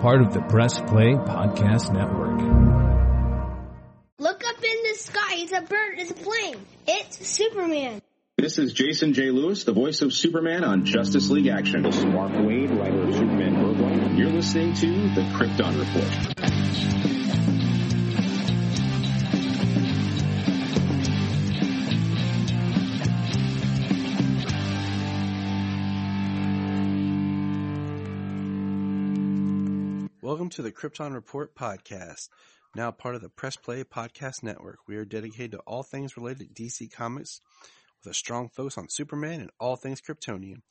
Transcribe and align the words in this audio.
part 0.00 0.22
of 0.22 0.32
the 0.32 0.40
Press 0.40 0.80
Play 0.80 1.12
Podcast 1.12 1.92
Network. 1.92 2.40
Look 4.18 4.42
up 4.46 4.64
in 4.64 4.82
the 4.88 4.94
sky. 4.96 5.34
It's 5.34 5.52
a 5.52 5.60
bird. 5.60 5.98
It's 5.98 6.10
a 6.10 6.14
plane. 6.14 6.56
It's 6.86 7.26
Superman. 7.26 8.00
This 8.38 8.58
is 8.58 8.72
Jason 8.72 9.12
J. 9.12 9.30
Lewis, 9.30 9.64
the 9.64 9.72
voice 9.72 10.00
of 10.00 10.14
Superman 10.14 10.64
on 10.64 10.86
Justice 10.86 11.28
League 11.28 11.48
Action. 11.48 11.82
This 11.82 11.98
is 11.98 12.06
Mark 12.06 12.32
Waid, 12.32 12.78
writer 12.78 13.02
of 13.02 13.14
Superman 13.14 13.62
Worldwide. 13.62 14.18
You're 14.18 14.30
listening 14.30 14.72
to 14.74 14.86
the 14.86 15.22
Krypton 15.34 15.78
Report. 15.78 16.49
To 30.50 30.62
the 30.62 30.72
Krypton 30.72 31.14
Report 31.14 31.54
podcast, 31.54 32.28
now 32.74 32.90
part 32.90 33.14
of 33.14 33.20
the 33.20 33.28
Press 33.28 33.54
Play 33.54 33.84
Podcast 33.84 34.42
Network. 34.42 34.78
We 34.88 34.96
are 34.96 35.04
dedicated 35.04 35.52
to 35.52 35.58
all 35.58 35.84
things 35.84 36.16
related 36.16 36.56
to 36.56 36.62
DC 36.62 36.90
Comics 36.90 37.40
with 38.02 38.10
a 38.10 38.14
strong 38.14 38.48
focus 38.48 38.76
on 38.76 38.88
Superman 38.88 39.42
and 39.42 39.50
all 39.60 39.76
things 39.76 40.00
Kryptonian. 40.00 40.62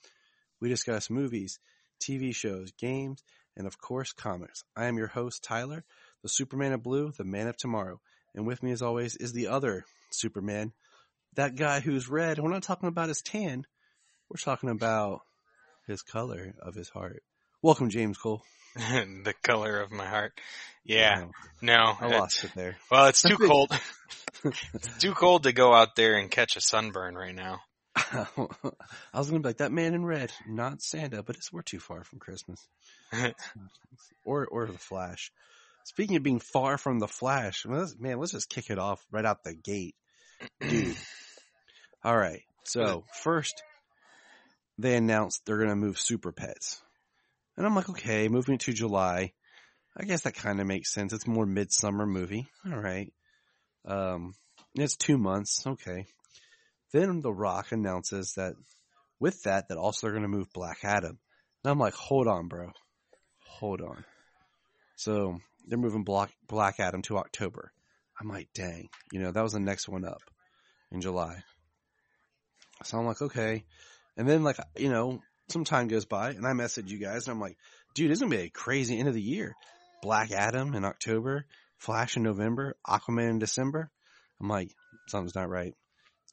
We 0.59 0.68
discuss 0.68 1.09
movies, 1.09 1.59
TV 2.04 2.35
shows, 2.35 2.73
games, 2.73 3.23
and 3.55 3.66
of 3.66 3.80
course 3.80 4.12
comics. 4.12 4.66
I 4.76 4.88
am 4.88 4.98
your 4.98 5.07
host, 5.07 5.45
Tyler, 5.45 5.85
the 6.23 6.30
Superman 6.30 6.73
of 6.73 6.84
Blue, 6.84 7.13
the 7.18 7.23
Man 7.23 7.48
of 7.48 7.55
Tomorrow. 7.55 8.02
And 8.35 8.46
with 8.46 8.62
me 8.62 8.71
as 8.71 8.82
always 8.82 9.16
is 9.16 9.32
the 9.32 9.48
other 9.48 9.85
Superman, 10.12 10.73
that 11.35 11.55
guy 11.55 11.80
who's 11.80 12.09
red. 12.09 12.38
We're 12.38 12.52
not 12.52 12.63
talking 12.63 12.90
about 12.90 13.07
his 13.07 13.21
tan. 13.21 13.66
We're 14.30 14.43
talking 14.43 14.71
about 14.71 15.21
his 15.88 16.02
color 16.02 16.54
of 16.62 16.76
his 16.76 16.90
heart. 16.90 17.23
Welcome, 17.62 17.90
James 17.90 18.18
Cole. 18.18 18.43
the 18.76 19.34
color 19.44 19.80
of 19.80 19.91
my 19.91 20.05
heart. 20.05 20.40
Yeah. 20.84 21.26
No. 21.62 21.96
I 22.00 22.08
lost 22.08 22.44
it 22.44 22.52
there. 22.55 22.77
Well, 22.90 23.07
it's 23.07 23.21
too 23.21 23.38
cold. 23.48 23.71
it's 24.43 24.98
too 24.99 25.13
cold 25.13 25.43
to 25.43 25.54
go 25.54 25.74
out 25.74 25.96
there 25.96 26.16
and 26.18 26.32
catch 26.32 26.55
a 26.55 26.62
sunburn 26.62 27.16
right 27.16 27.35
now. 27.35 27.60
I 27.96 28.27
was 29.13 29.30
gonna 29.30 29.40
be 29.40 29.49
like 29.49 29.58
that 29.58 29.71
man 29.71 29.93
in 29.93 30.05
red, 30.05 30.32
not 30.48 30.82
Santa, 30.82 31.21
but 31.24 31.35
it's 31.35 31.52
we're 31.52 31.62
too 31.62 31.80
far 31.80 32.04
from 32.04 32.20
Christmas, 32.20 32.66
or 34.24 34.46
or 34.46 34.68
the 34.68 34.77
Flash. 34.77 35.32
Speaking 35.84 36.15
of 36.15 36.24
being 36.24 36.40
far 36.40 36.77
from 36.77 36.99
the 36.99 37.08
Flash, 37.08 37.65
man, 37.65 38.20
let's 38.20 38.32
just 38.32 38.49
kick 38.49 38.70
it 38.70 38.80
off 38.80 39.04
right 39.12 39.26
out 39.26 39.43
the 39.43 39.54
gate, 39.54 39.96
dude. 40.62 40.96
All 42.04 42.18
right, 42.18 42.41
so 42.63 43.04
first 43.21 43.62
they 44.77 44.96
announced 44.96 45.41
they're 45.46 45.60
gonna 45.60 45.76
move 45.76 45.99
Super 45.99 46.32
Pets, 46.32 46.82
and 47.60 47.68
I'm 47.68 47.76
like, 47.76 47.90
okay, 47.90 48.27
moving 48.29 48.57
to 48.60 48.74
July. 48.74 49.34
I 49.96 50.05
guess 50.05 50.21
that 50.21 50.34
kind 50.34 50.60
of 50.60 50.65
makes 50.65 50.93
sense. 50.93 51.13
It's 51.13 51.27
more 51.27 51.46
midsummer 51.46 52.05
movie. 52.07 52.48
All 52.65 52.79
right, 52.79 53.12
um, 53.85 54.34
it's 54.76 54.96
two 54.96 55.18
months. 55.18 55.63
Okay. 55.68 56.05
Then 56.91 57.21
The 57.21 57.32
Rock 57.32 57.71
announces 57.71 58.34
that 58.35 58.54
with 59.20 59.43
that, 59.43 59.68
that 59.68 59.77
also 59.77 60.07
they're 60.07 60.13
going 60.13 60.24
to 60.24 60.37
move 60.37 60.52
Black 60.54 60.80
Adam. 60.84 61.20
And 61.63 61.71
I'm 61.71 61.80
like, 61.80 61.93
hold 61.93 62.27
on, 62.27 62.48
bro. 62.48 62.71
Hold 63.46 63.82
on. 63.82 64.06
So 64.96 65.38
they're 65.68 65.78
moving 65.78 66.03
Black, 66.03 66.31
Black 66.47 66.80
Adam 66.80 67.02
to 67.03 67.18
October. 67.18 67.72
I'm 68.19 68.30
like, 68.30 68.50
dang, 68.53 68.90
you 69.12 69.19
know, 69.19 69.31
that 69.31 69.44
was 69.44 69.53
the 69.53 69.59
next 69.59 69.88
one 69.88 70.06
up 70.06 70.22
in 70.91 71.02
July. 71.02 71.44
So 72.84 72.97
I'm 72.97 73.06
like, 73.06 73.22
okay. 73.22 73.66
And 74.18 74.28
then 74.28 74.44
like, 74.44 74.57
you 74.78 74.90
know, 74.90 75.22
some 75.52 75.64
time 75.64 75.88
goes 75.88 76.06
by 76.06 76.31
and 76.31 76.46
I 76.46 76.53
message 76.53 76.92
you 76.92 77.00
guys 77.00 77.28
and 77.28 77.36
I'm 77.36 77.42
like, 77.42 77.58
dude, 77.96 78.12
it's 78.12 78.22
to 78.22 78.28
be 78.28 78.38
a 78.38 78.50
crazy 78.50 78.97
end 79.00 79.08
of 79.08 79.14
the 79.14 79.22
year. 79.22 79.56
Black 80.02 80.31
Adam 80.31 80.74
in 80.75 80.86
October, 80.86 81.46
Flash 81.78 82.18
in 82.18 82.24
November, 82.24 82.75
Aquaman 82.88 83.31
in 83.31 83.40
December. 83.40 83.92
I'm 84.40 84.47
like, 84.47 84.70
something's 85.08 85.36
not 85.36 85.50
right. 85.50 85.74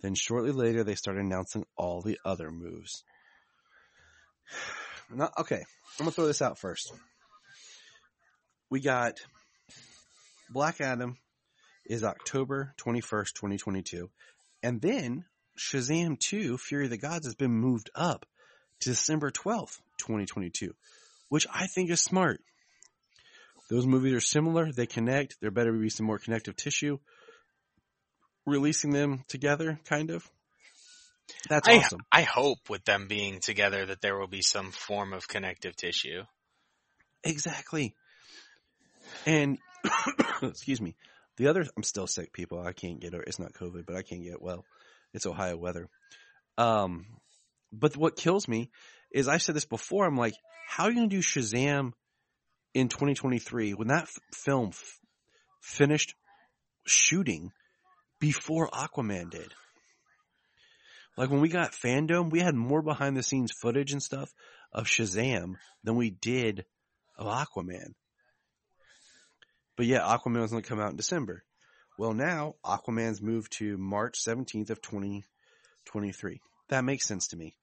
Then 0.02 0.14
shortly 0.14 0.52
later, 0.52 0.84
they 0.84 0.94
started 0.94 1.24
announcing 1.24 1.64
all 1.76 2.02
the 2.02 2.18
other 2.24 2.50
moves. 2.50 3.04
Now, 5.08 5.30
okay, 5.38 5.54
I'm 5.60 5.64
gonna 6.00 6.10
throw 6.10 6.26
this 6.26 6.42
out 6.42 6.58
first. 6.58 6.92
We 8.70 8.80
got 8.80 9.20
Black 10.50 10.80
Adam 10.80 11.16
is 11.84 12.02
October 12.02 12.74
21st, 12.78 13.34
2022. 13.34 14.10
And 14.64 14.80
then 14.80 15.24
Shazam 15.56 16.18
2, 16.18 16.58
Fury 16.58 16.86
of 16.86 16.90
the 16.90 16.98
Gods 16.98 17.26
has 17.26 17.36
been 17.36 17.52
moved 17.52 17.88
up 17.94 18.26
to 18.80 18.90
December 18.90 19.30
12th, 19.30 19.80
2022, 19.98 20.74
which 21.28 21.46
I 21.52 21.66
think 21.66 21.90
is 21.90 22.02
smart. 22.02 22.40
Those 23.68 23.86
movies 23.86 24.14
are 24.14 24.20
similar. 24.20 24.70
They 24.70 24.86
connect. 24.86 25.40
There 25.40 25.50
better 25.50 25.72
be 25.72 25.90
some 25.90 26.06
more 26.06 26.18
connective 26.18 26.56
tissue 26.56 26.98
releasing 28.46 28.90
them 28.90 29.24
together, 29.28 29.78
kind 29.84 30.10
of. 30.10 30.28
That's 31.48 31.68
I, 31.68 31.78
awesome. 31.78 32.00
I 32.10 32.22
hope 32.22 32.70
with 32.70 32.84
them 32.84 33.08
being 33.08 33.40
together 33.40 33.86
that 33.86 34.00
there 34.00 34.16
will 34.16 34.28
be 34.28 34.42
some 34.42 34.70
form 34.70 35.12
of 35.12 35.26
connective 35.28 35.76
tissue. 35.76 36.22
Exactly. 37.24 37.94
And 39.26 39.58
excuse 40.42 40.80
me, 40.80 40.94
the 41.36 41.48
other 41.48 41.64
I'm 41.76 41.82
still 41.82 42.06
sick, 42.06 42.32
people. 42.32 42.60
I 42.60 42.72
can't 42.72 43.00
get 43.00 43.12
it's 43.12 43.40
not 43.40 43.52
COVID, 43.52 43.84
but 43.86 43.96
I 43.96 44.02
can't 44.02 44.22
get 44.22 44.40
well. 44.40 44.64
It's 45.12 45.26
Ohio 45.26 45.56
weather. 45.56 45.88
Um, 46.56 47.06
but 47.78 47.96
what 47.96 48.16
kills 48.16 48.48
me 48.48 48.70
is 49.12 49.28
I've 49.28 49.42
said 49.42 49.54
this 49.54 49.64
before. 49.64 50.06
I'm 50.06 50.16
like, 50.16 50.34
how 50.68 50.84
are 50.84 50.90
you 50.90 50.96
gonna 50.96 51.08
do 51.08 51.20
Shazam 51.20 51.92
in 52.74 52.88
2023 52.88 53.72
when 53.74 53.88
that 53.88 54.04
f- 54.04 54.18
film 54.34 54.68
f- 54.68 54.98
finished 55.62 56.14
shooting 56.86 57.50
before 58.20 58.68
Aquaman 58.68 59.30
did? 59.30 59.52
Like 61.16 61.30
when 61.30 61.40
we 61.40 61.48
got 61.48 61.72
fandom, 61.72 62.30
we 62.30 62.40
had 62.40 62.54
more 62.54 62.82
behind 62.82 63.16
the 63.16 63.22
scenes 63.22 63.52
footage 63.52 63.92
and 63.92 64.02
stuff 64.02 64.30
of 64.72 64.86
Shazam 64.86 65.54
than 65.82 65.96
we 65.96 66.10
did 66.10 66.64
of 67.16 67.26
Aquaman. 67.26 67.94
But 69.76 69.86
yeah, 69.86 70.00
Aquaman 70.00 70.40
was 70.40 70.50
going 70.50 70.62
to 70.62 70.68
come 70.68 70.80
out 70.80 70.90
in 70.90 70.96
December. 70.96 71.42
Well, 71.98 72.12
now 72.12 72.54
Aquaman's 72.64 73.22
moved 73.22 73.52
to 73.58 73.76
March 73.78 74.18
17th 74.26 74.70
of 74.70 74.82
2023. 74.82 76.40
That 76.68 76.84
makes 76.84 77.06
sense 77.06 77.28
to 77.28 77.36
me. 77.36 77.54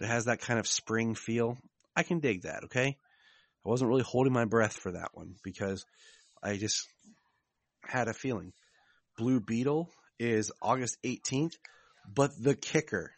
It 0.00 0.06
has 0.06 0.24
that 0.24 0.40
kind 0.40 0.58
of 0.58 0.66
spring 0.66 1.14
feel. 1.14 1.58
I 1.94 2.02
can 2.02 2.20
dig 2.20 2.42
that, 2.42 2.64
okay? 2.64 2.96
I 3.64 3.68
wasn't 3.68 3.90
really 3.90 4.02
holding 4.02 4.32
my 4.32 4.46
breath 4.46 4.72
for 4.72 4.92
that 4.92 5.10
one 5.12 5.34
because 5.44 5.84
I 6.42 6.56
just 6.56 6.86
had 7.84 8.08
a 8.08 8.14
feeling. 8.14 8.52
Blue 9.18 9.40
Beetle 9.40 9.90
is 10.18 10.50
August 10.62 10.96
18th, 11.04 11.54
but 12.14 12.30
the 12.42 12.54
kicker, 12.54 13.12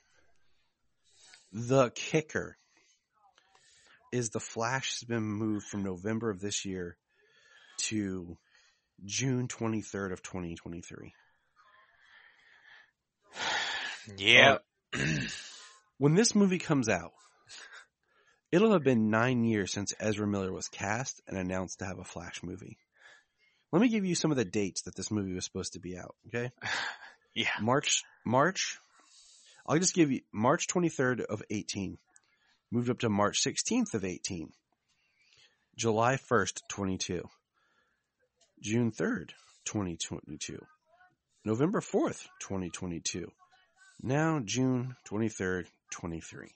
the 1.53 1.91
kicker 1.91 2.57
is 4.13 4.31
the 4.31 4.41
Flash 4.41 4.99
has 5.01 5.07
been 5.07 5.23
moved 5.23 5.67
from 5.67 5.85
November 5.85 6.31
of 6.31 6.41
this 6.41 6.65
year 6.65 6.97
to 7.79 8.37
June 9.05 9.47
23rd 9.47 10.13
of 10.13 10.23
2023. 10.23 11.15
Yeah. 14.17 14.59
When 15.99 16.15
this 16.15 16.35
movie 16.35 16.59
comes 16.59 16.89
out, 16.89 17.13
it'll 18.51 18.73
have 18.73 18.85
been 18.85 19.11
nine 19.11 19.45
years 19.45 19.73
since 19.73 19.95
Ezra 20.01 20.27
Miller 20.27 20.53
was 20.53 20.69
cast 20.69 21.21
and 21.27 21.39
announced 21.39 21.79
to 21.79 21.85
have 21.87 21.99
a 21.99 22.05
Flash 22.05 22.43
movie. 22.43 22.79
Let 23.73 23.81
me 23.81 23.89
give 23.89 24.05
you 24.05 24.15
some 24.15 24.31
of 24.31 24.37
the 24.37 24.45
dates 24.45 24.83
that 24.83 24.95
this 24.95 25.11
movie 25.11 25.33
was 25.33 25.45
supposed 25.45 25.73
to 25.75 25.81
be 25.81 25.97
out, 25.97 26.15
okay? 26.29 26.51
yeah. 27.35 27.49
March, 27.61 28.03
March, 28.25 28.79
I'll 29.67 29.79
just 29.79 29.95
give 29.95 30.11
you 30.11 30.21
March 30.33 30.67
23rd 30.67 31.23
of 31.25 31.43
18, 31.49 31.99
moved 32.71 32.91
up 32.91 32.99
to 33.01 33.09
March 33.09 33.43
16th 33.43 33.95
of 33.95 34.05
18, 34.05 34.51
July 35.77 36.17
1st, 36.17 36.61
22, 36.69 37.23
June 38.61 38.91
3rd, 38.91 39.31
2022, 39.65 40.59
November 41.45 41.81
4th, 41.81 42.27
2022, 42.41 43.31
now 44.03 44.41
June 44.45 44.97
23rd, 45.09 45.67
23. 45.93 46.51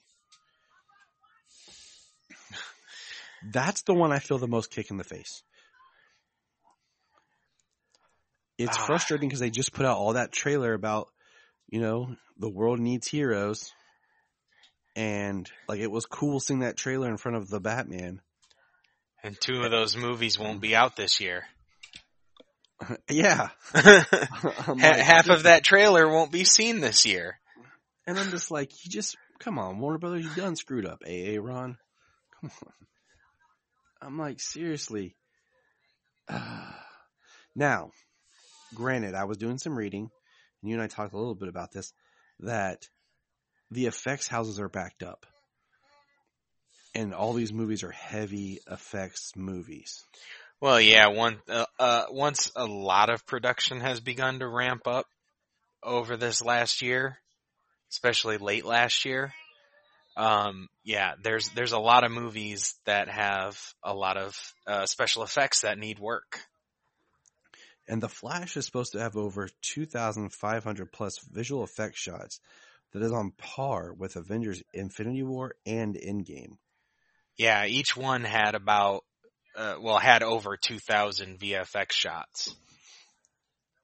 That's 3.51 3.83
the 3.83 3.93
one 3.93 4.11
I 4.11 4.19
feel 4.19 4.37
the 4.37 4.47
most 4.47 4.71
kick 4.71 4.89
in 4.91 4.97
the 4.97 5.03
face. 5.03 5.43
It's 8.57 8.77
Ah. 8.77 8.85
frustrating 8.85 9.29
because 9.29 9.39
they 9.39 9.49
just 9.51 9.71
put 9.73 9.85
out 9.85 9.97
all 9.97 10.13
that 10.13 10.31
trailer 10.31 10.73
about, 10.73 11.09
you 11.69 11.79
know, 11.79 12.15
the 12.37 12.49
world 12.49 12.79
needs 12.79 13.07
heroes. 13.07 13.71
And 14.95 15.49
like 15.67 15.79
it 15.79 15.91
was 15.91 16.05
cool 16.07 16.39
seeing 16.39 16.61
that 16.61 16.75
trailer 16.77 17.07
in 17.07 17.17
front 17.17 17.37
of 17.37 17.49
the 17.49 17.59
Batman. 17.59 18.19
And 19.23 19.39
two 19.39 19.61
of 19.61 19.69
those 19.71 19.95
movies 19.95 20.39
won't 20.39 20.59
be 20.61 20.75
out 20.75 20.95
this 20.95 21.19
year. 21.19 21.43
yeah. 23.09 23.49
Like, 24.67 24.79
Half 24.97 25.29
of 25.29 25.43
that 25.43 25.63
trailer 25.63 26.07
won't 26.09 26.31
be 26.31 26.43
seen 26.43 26.79
this 26.79 27.05
year. 27.05 27.39
And 28.07 28.17
I'm 28.17 28.29
just 28.31 28.49
like, 28.51 28.71
you 28.83 28.91
just 28.91 29.15
come 29.39 29.59
on, 29.59 29.79
Warner 29.79 29.97
Brothers, 29.97 30.25
you 30.25 30.35
done 30.35 30.55
screwed 30.55 30.85
up, 30.85 31.01
AA 31.05 31.39
Ron. 31.39 31.77
Come 32.39 32.51
on. 32.65 32.73
I'm 34.01 34.17
like, 34.17 34.39
seriously. 34.39 35.15
now, 37.55 37.91
granted, 38.75 39.15
I 39.15 39.25
was 39.25 39.37
doing 39.37 39.57
some 39.57 39.77
reading, 39.77 40.09
and 40.61 40.69
you 40.69 40.75
and 40.75 40.83
I 40.83 40.87
talked 40.87 41.13
a 41.13 41.17
little 41.17 41.35
bit 41.35 41.49
about 41.49 41.71
this, 41.71 41.93
that 42.41 42.87
the 43.71 43.87
effects 43.87 44.27
houses 44.27 44.59
are 44.59 44.69
backed 44.69 45.03
up. 45.03 45.25
And 46.95 47.13
all 47.13 47.33
these 47.33 47.53
movies 47.53 47.83
are 47.83 47.91
heavy 47.91 48.59
effects 48.69 49.33
movies. 49.35 50.03
Well, 50.59 50.81
yeah, 50.81 51.07
one, 51.07 51.37
uh, 51.47 51.65
uh, 51.77 52.05
once 52.09 52.51
a 52.55 52.65
lot 52.65 53.09
of 53.11 53.25
production 53.27 53.81
has 53.81 53.99
begun 53.99 54.39
to 54.39 54.47
ramp 54.47 54.87
up 54.87 55.05
over 55.83 56.17
this 56.17 56.41
last 56.41 56.81
year, 56.81 57.19
especially 57.91 58.37
late 58.37 58.65
last 58.65 59.05
year, 59.05 59.33
um, 60.15 60.67
yeah, 60.83 61.13
there's, 61.21 61.49
there's 61.49 61.73
a 61.73 61.79
lot 61.79 62.03
of 62.03 62.11
movies 62.11 62.75
that 62.85 63.07
have 63.07 63.59
a 63.83 63.93
lot 63.93 64.17
of, 64.17 64.35
uh, 64.65 64.85
special 64.85 65.23
effects 65.23 65.61
that 65.61 65.77
need 65.77 65.99
work. 65.99 66.39
And 67.87 68.01
The 68.01 68.09
Flash 68.09 68.57
is 68.57 68.65
supposed 68.65 68.93
to 68.93 68.99
have 68.99 69.15
over 69.15 69.49
2,500 69.61 70.91
plus 70.91 71.19
visual 71.31 71.63
effects 71.63 71.99
shots 71.99 72.39
that 72.91 73.01
is 73.01 73.11
on 73.11 73.31
par 73.31 73.93
with 73.93 74.15
Avengers 74.15 74.63
Infinity 74.73 75.23
War 75.23 75.55
and 75.65 75.95
Endgame. 75.95 76.57
Yeah, 77.37 77.65
each 77.65 77.95
one 77.95 78.23
had 78.23 78.55
about, 78.55 79.03
uh, 79.55 79.75
well, 79.79 79.99
had 79.99 80.23
over 80.23 80.57
2,000 80.57 81.39
VFX 81.39 81.91
shots. 81.91 82.55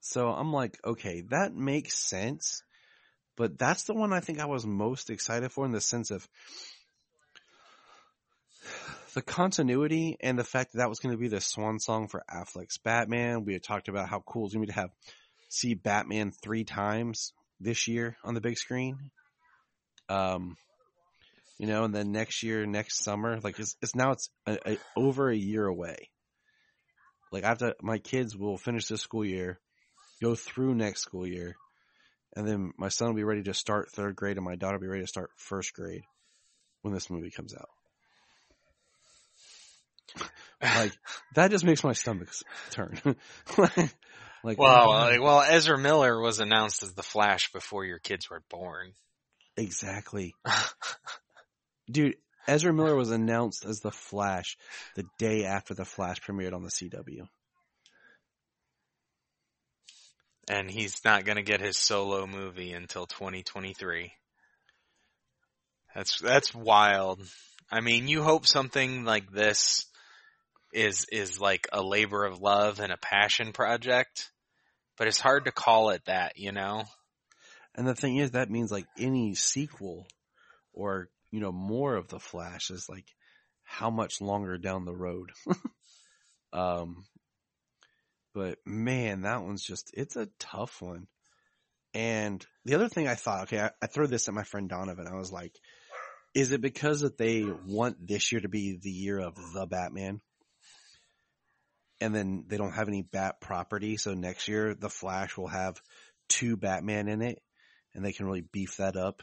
So 0.02 0.30
I'm 0.30 0.52
like, 0.52 0.80
okay, 0.84 1.22
that 1.30 1.56
makes 1.56 1.98
sense. 1.98 2.64
But 3.36 3.58
that's 3.58 3.84
the 3.84 3.94
one 3.94 4.14
I 4.14 4.20
think 4.20 4.40
I 4.40 4.46
was 4.46 4.66
most 4.66 5.10
excited 5.10 5.52
for 5.52 5.66
in 5.66 5.72
the 5.72 5.82
sense 5.82 6.12
of 6.12 6.28
the 9.14 9.22
continuity 9.22 10.18
and 10.22 10.38
the 10.38 10.44
fact 10.44 10.74
that 10.74 10.80
that 10.80 10.90
was 10.90 11.00
going 11.00 11.14
to 11.14 11.20
be 11.20 11.28
the 11.28 11.42
swan 11.42 11.80
song 11.80 12.08
for 12.08 12.24
Affleck's 12.30 12.78
Batman. 12.78 13.46
We 13.46 13.54
had 13.54 13.64
talked 13.64 13.88
about 13.88 14.10
how 14.10 14.20
cool 14.20 14.46
it's 14.46 14.54
going 14.54 14.66
to 14.66 14.68
be 14.68 14.74
to 14.74 14.80
have 14.80 14.90
see 15.50 15.76
Batman 15.76 16.32
three 16.32 16.64
times 16.64 17.34
this 17.60 17.88
year 17.88 18.18
on 18.24 18.34
the 18.34 18.42
big 18.42 18.58
screen. 18.58 18.98
Um, 20.10 20.58
you 21.60 21.68
know, 21.68 21.84
and 21.84 21.94
then 21.94 22.12
next 22.12 22.44
year, 22.44 22.66
next 22.66 23.04
summer, 23.04 23.40
like 23.40 23.60
it's, 23.60 23.76
it's 23.82 23.96
now 23.96 24.12
it's 24.12 24.30
a, 24.48 24.58
a, 24.66 24.78
over 24.98 25.30
a 25.30 25.36
year 25.36 25.66
away. 25.66 26.10
Like 27.32 27.44
I 27.44 27.50
have 27.50 27.60
to, 27.60 27.76
my 27.82 28.00
kids 28.00 28.36
will 28.36 28.58
finish 28.58 28.88
this 28.88 29.02
school 29.02 29.26
year, 29.26 29.60
go 30.22 30.36
through 30.36 30.76
next 30.76 31.02
school 31.02 31.26
year, 31.26 31.56
and 32.36 32.48
then 32.48 32.72
my 32.78 32.90
son 32.90 33.10
will 33.10 33.16
be 33.16 33.24
ready 33.24 33.44
to 33.44 33.54
start 33.54 33.92
third 33.92 34.16
grade 34.16 34.38
and 34.38 34.46
my 34.46 34.56
daughter 34.56 34.78
will 34.78 34.84
be 34.84 34.88
ready 34.88 35.04
to 35.04 35.08
start 35.08 35.32
first 35.36 35.74
grade 35.74 36.04
when 36.82 36.94
this 36.94 37.10
movie 37.10 37.32
comes 37.32 37.54
out. 37.56 37.70
like 40.62 40.94
that 41.36 41.52
just 41.52 41.66
makes 41.66 41.84
my 41.84 41.94
stomach 41.94 42.30
turn. 42.72 43.00
like, 43.58 44.58
well, 44.58 44.90
like, 44.90 45.20
uh, 45.20 45.24
well, 45.24 45.42
Ezra 45.42 45.78
Miller 45.78 46.20
was 46.20 46.40
announced 46.40 46.84
as 46.84 46.94
the 46.94 47.04
Flash 47.04 47.52
before 47.52 47.86
your 47.86 48.00
kids 48.00 48.30
were 48.30 48.44
born. 48.50 48.94
Exactly. 49.56 50.36
Dude, 51.92 52.16
Ezra 52.48 52.74
Miller 52.74 52.96
was 52.96 53.12
announced 53.12 53.66
as 53.66 53.80
the 53.80 53.92
Flash 53.92 54.58
the 54.96 55.06
day 55.18 55.46
after 55.46 55.74
the 55.74 55.86
Flash 55.86 56.22
premiered 56.22 56.54
on 56.54 56.64
the 56.64 56.70
CW. 56.70 57.28
And 60.50 60.70
he's 60.70 61.04
not 61.06 61.26
going 61.26 61.38
to 61.38 61.44
get 61.44 61.62
his 61.62 61.78
solo 61.78 62.28
movie 62.28 62.74
until 62.74 63.06
2023. 63.06 64.12
That's 65.96 66.20
that's 66.20 66.54
wild. 66.54 67.22
I 67.72 67.82
mean, 67.82 68.08
you 68.08 68.24
hope 68.24 68.46
something 68.46 69.06
like 69.06 69.32
this 69.32 69.86
is 70.74 71.06
is 71.12 71.40
like 71.40 71.68
a 71.72 71.82
labor 71.82 72.26
of 72.26 72.42
love 72.42 72.80
and 72.80 72.92
a 72.92 72.98
passion 72.98 73.54
project, 73.54 74.32
but 74.98 75.08
it's 75.08 75.20
hard 75.20 75.46
to 75.46 75.52
call 75.52 75.92
it 75.92 76.04
that, 76.06 76.38
you 76.38 76.52
know. 76.52 76.84
And 77.76 77.88
the 77.88 77.96
thing 77.96 78.18
is, 78.18 78.32
that 78.32 78.50
means 78.50 78.72
like 78.72 78.86
any 78.98 79.36
sequel 79.36 80.08
or 80.74 81.10
you 81.32 81.40
know 81.40 81.52
more 81.52 81.96
of 81.96 82.08
the 82.08 82.20
Flash 82.20 82.70
is 82.70 82.88
like 82.90 83.06
how 83.64 83.90
much 83.90 84.22
longer 84.22 84.58
down 84.58 84.86
the 84.86 84.96
road. 84.96 85.32
um, 86.54 87.06
but 88.34 88.58
man, 88.66 89.22
that 89.22 89.44
one's 89.44 89.64
just 89.64 89.92
it's 89.94 90.16
a 90.16 90.30
tough 90.40 90.82
one. 90.82 91.08
And 91.94 92.46
the 92.66 92.76
other 92.76 92.90
thing 92.90 93.08
I 93.08 93.16
thought, 93.16 93.44
okay, 93.44 93.60
I, 93.60 93.72
I 93.82 93.88
throw 93.88 94.08
this 94.08 94.28
at 94.28 94.34
my 94.34 94.44
friend 94.44 94.68
Donovan. 94.68 95.08
I 95.08 95.16
was 95.16 95.32
like, 95.32 95.56
is 96.34 96.52
it 96.52 96.62
because 96.62 97.02
that 97.02 97.18
they 97.18 97.46
want 97.68 98.08
this 98.08 98.32
year 98.32 98.42
to 98.42 98.50
be 98.50 98.80
the 98.82 98.90
year 98.90 99.20
of 99.20 99.36
the 99.54 99.68
Batman? 99.68 100.20
And 102.02 102.14
then 102.14 102.46
they 102.48 102.58
don't 102.58 102.74
have 102.74 102.88
any 102.88 103.04
Bat 103.04 103.40
property, 103.40 103.98
so 103.98 104.14
next 104.14 104.48
year 104.48 104.74
the 104.74 104.90
Flash 104.90 105.38
will 105.38 105.48
have 105.48 105.80
two 106.28 106.58
Batman 106.58 107.08
in 107.08 107.22
it, 107.22 107.42
and 107.94 108.04
they 108.04 108.12
can 108.12 108.26
really 108.26 108.42
beef 108.42 108.78
that 108.78 108.98
up 108.98 109.22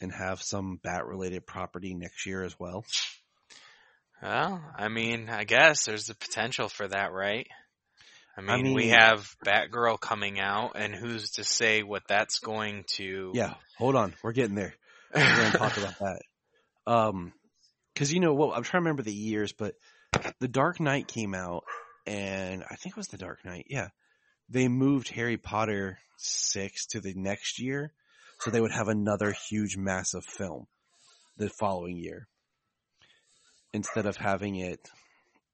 and 0.00 0.12
have 0.12 0.40
some 0.40 0.78
Bat 0.82 1.06
related 1.06 1.46
property 1.46 1.94
next 1.94 2.24
year 2.24 2.44
as 2.44 2.58
well. 2.58 2.84
Well, 4.22 4.60
I 4.76 4.88
mean, 4.88 5.28
I 5.28 5.44
guess 5.44 5.84
there's 5.84 6.06
the 6.06 6.14
potential 6.14 6.68
for 6.68 6.88
that, 6.88 7.12
right? 7.12 7.46
I 8.36 8.40
mean, 8.40 8.50
I 8.50 8.62
mean, 8.62 8.74
we 8.74 8.88
have 8.88 9.28
Batgirl 9.44 10.00
coming 10.00 10.38
out, 10.38 10.72
and 10.76 10.94
who's 10.94 11.32
to 11.32 11.44
say 11.44 11.82
what 11.82 12.02
that's 12.08 12.38
going 12.38 12.84
to? 12.94 13.32
Yeah, 13.34 13.54
hold 13.78 13.96
on, 13.96 14.14
we're 14.22 14.32
getting 14.32 14.54
there. 14.54 14.74
We're 15.14 15.36
going 15.36 15.52
to 15.52 15.58
talk 15.58 15.76
about 15.76 15.98
that. 16.00 16.22
Um, 16.86 17.32
because 17.94 18.12
you 18.12 18.20
know 18.20 18.34
what? 18.34 18.56
I'm 18.56 18.62
trying 18.62 18.82
to 18.82 18.84
remember 18.84 19.02
the 19.02 19.12
years, 19.12 19.52
but 19.52 19.74
the 20.38 20.46
Dark 20.46 20.78
Knight 20.78 21.08
came 21.08 21.34
out, 21.34 21.64
and 22.06 22.62
I 22.62 22.76
think 22.76 22.94
it 22.94 22.96
was 22.96 23.08
the 23.08 23.18
Dark 23.18 23.44
Knight. 23.44 23.66
Yeah, 23.68 23.88
they 24.48 24.68
moved 24.68 25.08
Harry 25.08 25.36
Potter 25.36 25.98
six 26.16 26.86
to 26.88 27.00
the 27.00 27.14
next 27.14 27.60
year, 27.60 27.92
so 28.38 28.50
they 28.50 28.60
would 28.60 28.72
have 28.72 28.88
another 28.88 29.34
huge, 29.48 29.76
massive 29.76 30.24
film 30.24 30.66
the 31.36 31.48
following 31.48 31.96
year 31.96 32.28
instead 33.72 34.06
of 34.06 34.16
having 34.16 34.56
it 34.56 34.88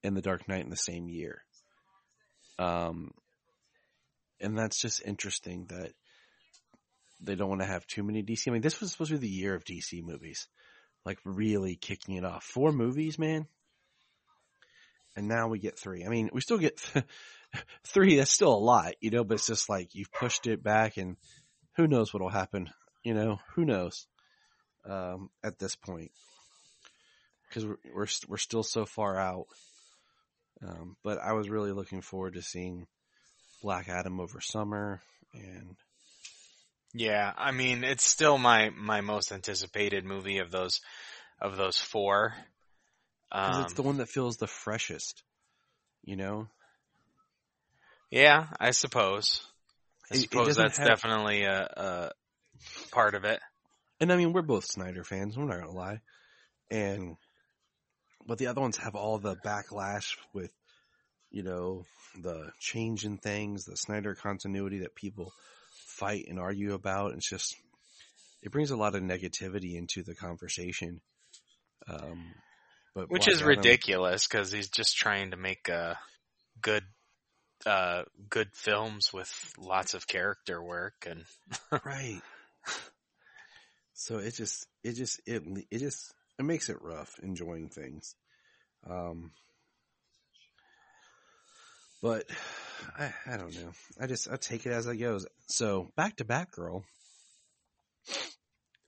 in 0.03 0.13
the 0.13 0.21
Dark 0.21 0.47
Knight 0.47 0.63
in 0.63 0.69
the 0.69 0.75
same 0.75 1.09
year. 1.09 1.43
Um, 2.57 3.11
and 4.39 4.57
that's 4.57 4.79
just 4.79 5.01
interesting 5.05 5.65
that 5.69 5.91
they 7.21 7.35
don't 7.35 7.49
want 7.49 7.61
to 7.61 7.67
have 7.67 7.87
too 7.87 8.03
many 8.03 8.23
DC. 8.23 8.47
I 8.47 8.51
mean, 8.51 8.61
this 8.61 8.79
was 8.79 8.91
supposed 8.91 9.11
to 9.11 9.17
be 9.17 9.27
the 9.27 9.33
year 9.33 9.55
of 9.55 9.63
DC 9.63 10.03
movies, 10.03 10.47
like 11.05 11.19
really 11.25 11.75
kicking 11.75 12.15
it 12.15 12.25
off. 12.25 12.43
Four 12.43 12.71
movies, 12.71 13.17
man. 13.17 13.47
And 15.15 15.27
now 15.27 15.47
we 15.47 15.59
get 15.59 15.79
three. 15.79 16.05
I 16.05 16.09
mean, 16.09 16.29
we 16.33 16.41
still 16.41 16.57
get 16.57 16.79
three. 17.87 18.17
That's 18.17 18.31
still 18.31 18.53
a 18.53 18.57
lot, 18.57 18.95
you 18.99 19.11
know, 19.11 19.23
but 19.23 19.35
it's 19.35 19.47
just 19.47 19.69
like 19.69 19.95
you've 19.95 20.11
pushed 20.11 20.45
it 20.45 20.61
back 20.61 20.97
and 20.97 21.15
who 21.77 21.87
knows 21.87 22.13
what'll 22.13 22.29
happen, 22.29 22.69
you 23.03 23.13
know, 23.13 23.39
who 23.55 23.65
knows, 23.65 24.07
um, 24.87 25.29
at 25.43 25.57
this 25.57 25.75
point 25.75 26.11
because 27.55 27.65
we're, 27.67 27.93
we're, 27.93 28.07
we're 28.27 28.37
still 28.37 28.63
so 28.63 28.85
far 28.85 29.17
out. 29.17 29.47
Um, 30.65 30.97
but 31.03 31.19
I 31.19 31.33
was 31.33 31.49
really 31.49 31.71
looking 31.71 32.01
forward 32.01 32.33
to 32.33 32.41
seeing 32.41 32.87
Black 33.61 33.87
Adam 33.89 34.19
over 34.19 34.41
summer 34.41 35.01
and 35.33 35.75
yeah, 36.93 37.33
I 37.37 37.51
mean 37.51 37.83
it's 37.83 38.05
still 38.05 38.37
my 38.37 38.69
my 38.69 39.01
most 39.01 39.31
anticipated 39.31 40.05
movie 40.05 40.37
of 40.37 40.49
those 40.51 40.79
of 41.41 41.57
those 41.57 41.77
four. 41.77 42.33
Um, 43.31 43.63
it's 43.63 43.73
the 43.73 43.81
one 43.81 43.97
that 43.97 44.07
feels 44.07 44.37
the 44.37 44.47
freshest, 44.47 45.23
you 46.03 46.15
know. 46.15 46.47
Yeah, 48.09 48.47
I 48.59 48.71
suppose. 48.71 49.41
I 50.09 50.15
suppose 50.15 50.55
that's 50.55 50.77
have... 50.77 50.87
definitely 50.87 51.43
a, 51.43 51.63
a 51.63 52.11
part 52.91 53.15
of 53.15 53.25
it. 53.25 53.41
And 53.99 54.13
I 54.13 54.15
mean, 54.15 54.31
we're 54.31 54.41
both 54.41 54.63
Snyder 54.63 55.03
fans. 55.03 55.37
We're 55.37 55.45
not 55.45 55.59
gonna 55.59 55.71
lie, 55.71 55.99
and 56.71 57.17
but 58.25 58.37
the 58.37 58.47
other 58.47 58.61
ones 58.61 58.77
have 58.77 58.95
all 58.95 59.17
the 59.17 59.35
backlash 59.35 60.17
with, 60.33 60.51
you 61.31 61.43
know, 61.43 61.85
the 62.21 62.51
change 62.59 63.05
in 63.05 63.17
things, 63.17 63.65
the 63.65 63.77
Snyder 63.77 64.15
continuity 64.15 64.79
that 64.79 64.95
people 64.95 65.33
fight 65.87 66.25
and 66.27 66.39
argue 66.39 66.73
about. 66.73 67.13
It's 67.13 67.29
just, 67.29 67.55
it 68.41 68.51
brings 68.51 68.71
a 68.71 68.77
lot 68.77 68.95
of 68.95 69.03
negativity 69.03 69.75
into 69.75 70.03
the 70.03 70.15
conversation. 70.15 71.01
Um, 71.87 72.33
but 72.95 73.11
which 73.11 73.27
is 73.27 73.43
ridiculous 73.43 74.27
because 74.27 74.51
he's 74.51 74.69
just 74.69 74.95
trying 74.95 75.31
to 75.31 75.37
make 75.37 75.67
a 75.67 75.99
good, 76.61 76.83
uh, 77.65 78.03
good 78.29 78.49
films 78.53 79.11
with 79.13 79.53
lots 79.57 79.93
of 79.93 80.07
character 80.07 80.63
work 80.63 81.07
and 81.07 81.25
right. 81.85 82.21
So 83.93 84.17
it 84.17 84.33
just, 84.35 84.65
it 84.83 84.93
just, 84.93 85.21
it, 85.25 85.43
it 85.71 85.79
just, 85.79 86.13
it 86.39 86.43
makes 86.43 86.69
it 86.69 86.81
rough 86.81 87.15
enjoying 87.21 87.69
things. 87.69 88.15
Um, 88.89 89.31
but 92.01 92.25
I, 92.97 93.13
I 93.25 93.37
don't 93.37 93.55
know. 93.55 93.71
I 93.99 94.07
just, 94.07 94.29
I 94.29 94.35
take 94.37 94.65
it 94.65 94.71
as 94.71 94.85
it 94.87 94.97
goes. 94.97 95.25
So 95.47 95.91
back 95.95 96.17
to 96.17 96.25
Batgirl. 96.25 96.83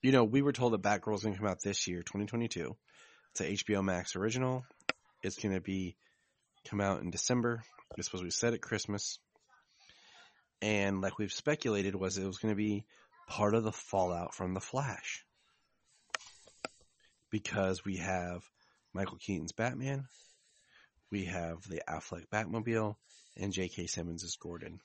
You 0.03 0.11
know, 0.11 0.23
we 0.23 0.41
were 0.41 0.53
told 0.53 0.73
that 0.73 0.83
Batgirl 0.83 1.15
is 1.15 1.23
going 1.23 1.33
to 1.33 1.39
come 1.39 1.49
out 1.49 1.61
this 1.63 1.87
year, 1.87 1.99
2022. 1.99 2.75
It's 3.31 3.41
a 3.41 3.65
HBO 3.65 3.83
Max 3.83 4.15
original. 4.15 4.63
It's 5.23 5.37
going 5.37 5.55
to 5.55 5.61
be 5.61 5.95
come 6.69 6.81
out 6.81 7.01
in 7.01 7.09
December. 7.09 7.63
It's 7.97 8.07
supposed 8.07 8.21
to 8.21 8.27
be 8.27 8.31
set 8.31 8.53
at 8.53 8.61
Christmas. 8.61 9.19
And 10.61 11.01
like 11.01 11.17
we've 11.17 11.31
speculated 11.31 11.95
was 11.95 12.17
it 12.17 12.25
was 12.25 12.37
going 12.37 12.53
to 12.53 12.57
be 12.57 12.85
part 13.27 13.55
of 13.55 13.63
the 13.63 13.71
fallout 13.71 14.33
from 14.33 14.53
The 14.53 14.61
Flash. 14.61 15.23
Because 17.29 17.83
we 17.83 17.97
have 17.97 18.43
Michael 18.93 19.17
Keaton's 19.17 19.51
Batman, 19.51 20.05
we 21.11 21.25
have 21.25 21.61
the 21.67 21.81
Affleck 21.87 22.27
Batmobile, 22.31 22.95
and 23.35 23.53
J.K. 23.53 23.87
Simmons 23.87 24.23
is 24.23 24.37
Gordon. 24.41 24.79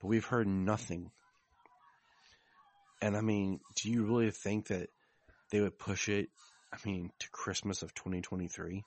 But 0.00 0.08
we've 0.08 0.24
heard 0.24 0.46
nothing. 0.46 1.10
And 3.00 3.16
I 3.16 3.20
mean, 3.20 3.60
do 3.76 3.90
you 3.90 4.04
really 4.04 4.30
think 4.30 4.68
that 4.68 4.88
they 5.50 5.60
would 5.60 5.78
push 5.78 6.08
it, 6.08 6.28
I 6.72 6.76
mean, 6.84 7.10
to 7.20 7.30
Christmas 7.30 7.82
of 7.82 7.94
2023? 7.94 8.84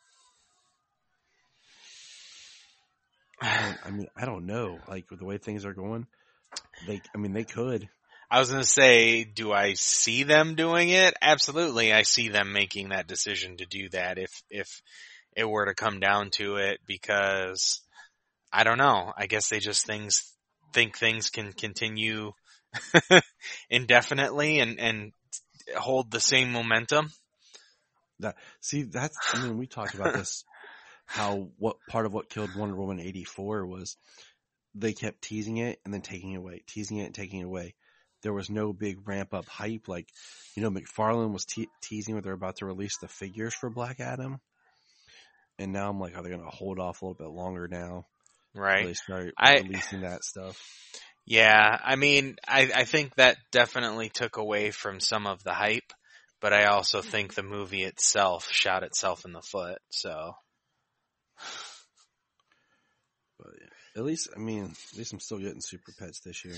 I, 3.42 3.76
I 3.86 3.92
mean, 3.92 4.08
I 4.16 4.26
don't 4.26 4.46
know. 4.46 4.80
Like 4.88 5.10
with 5.10 5.20
the 5.20 5.26
way 5.26 5.38
things 5.38 5.66
are 5.66 5.74
going, 5.74 6.06
they, 6.88 7.02
I 7.16 7.18
mean, 7.18 7.34
they 7.34 7.44
could. 7.44 7.90
I 8.32 8.40
was 8.40 8.50
gonna 8.50 8.64
say, 8.64 9.26
do 9.26 9.52
I 9.52 9.74
see 9.74 10.24
them 10.24 10.56
doing 10.56 10.88
it? 10.88 11.14
Absolutely, 11.22 11.92
I 11.92 12.04
see 12.04 12.30
them 12.30 12.54
making 12.54 12.90
that 12.90 13.06
decision 13.06 13.58
to 13.58 13.66
do 13.66 13.90
that 13.90 14.18
if 14.18 14.42
if 14.50 14.82
it 15.36 15.44
were 15.44 15.66
to 15.66 15.76
come 15.76 16.00
down 16.00 16.30
to 16.32 16.56
it 16.56 16.80
because 16.88 17.82
I 18.52 18.64
don't 18.64 18.78
know. 18.78 19.12
I 19.18 19.28
guess 19.28 19.50
they 19.50 19.60
just 19.60 19.86
things 19.86 20.24
think 20.74 20.98
things 20.98 21.30
can 21.30 21.52
continue 21.52 22.32
indefinitely 23.70 24.60
and 24.60 24.80
and 24.80 25.12
hold 25.76 26.10
the 26.10 26.22
same 26.22 26.54
momentum. 26.54 27.12
That 28.20 28.38
see, 28.62 28.84
that's 28.84 29.18
I 29.34 29.44
mean, 29.44 29.58
we 29.58 29.68
talked 29.68 29.94
about 29.94 30.14
this. 30.14 30.46
How 31.06 31.50
what 31.58 31.76
part 31.90 32.06
of 32.06 32.14
what 32.14 32.30
killed 32.30 32.56
Wonder 32.56 32.78
Woman 32.78 33.02
eighty 33.02 33.26
four 33.26 33.66
was 33.66 33.98
they 34.74 34.94
kept 34.94 35.22
teasing 35.22 35.58
it 35.58 35.82
and 35.84 35.94
then 35.94 36.02
taking 36.02 36.32
it 36.32 36.38
away, 36.38 36.62
teasing 36.66 36.96
it 36.96 37.08
and 37.08 37.16
taking 37.16 37.42
it 37.42 37.46
away. 37.46 37.76
There 38.24 38.34
was 38.34 38.50
no 38.50 38.74
big 38.74 39.08
ramp 39.08 39.34
up 39.34 39.48
hype 39.48 39.88
like, 39.88 40.08
you 40.56 40.62
know, 40.64 40.70
McFarlane 40.70 41.34
was 41.34 41.46
te- 41.46 41.70
teasing 41.82 42.16
when 42.16 42.24
they're 42.24 42.34
about 42.34 42.58
to 42.58 42.66
release 42.66 42.98
the 43.00 43.08
figures 43.08 43.54
for 43.54 43.70
Black 43.70 44.00
Adam, 44.00 44.40
and 45.58 45.74
now 45.74 45.90
I'm 45.90 46.00
like, 46.00 46.16
are 46.16 46.24
they 46.24 46.30
going 46.30 46.44
to 46.44 46.50
hold 46.50 46.80
off 46.80 47.02
a 47.02 47.06
little 47.06 47.26
bit 47.26 47.34
longer 47.34 47.68
now? 47.68 48.06
Right. 48.54 48.86
They 48.86 48.94
start 48.94 49.34
I- 49.38 49.60
releasing 49.60 50.02
that 50.02 50.24
stuff. 50.24 50.62
Yeah, 51.26 51.78
I 51.84 51.96
mean, 51.96 52.36
I, 52.48 52.72
I 52.76 52.84
think 52.84 53.16
that 53.16 53.38
definitely 53.52 54.10
took 54.10 54.38
away 54.38 54.72
from 54.72 55.00
some 55.00 55.28
of 55.28 55.44
the 55.44 55.54
hype, 55.54 55.94
but 56.42 56.52
I 56.52 56.66
also 56.66 57.02
think 57.02 57.36
the 57.36 57.44
movie 57.44 57.84
itself 57.84 58.50
shot 58.52 58.84
itself 58.84 59.24
in 59.24 59.32
the 59.32 59.42
foot. 59.42 59.78
So 59.92 60.34
But 63.38 63.54
yeah. 63.60 64.00
at 64.02 64.04
least, 64.04 64.30
I 64.36 64.40
mean, 64.40 64.66
at 64.66 64.98
least 64.98 65.14
I'm 65.14 65.20
still 65.20 65.38
getting 65.38 65.62
super 65.62 65.92
pets 66.00 66.22
this 66.22 66.44
year. 66.44 66.56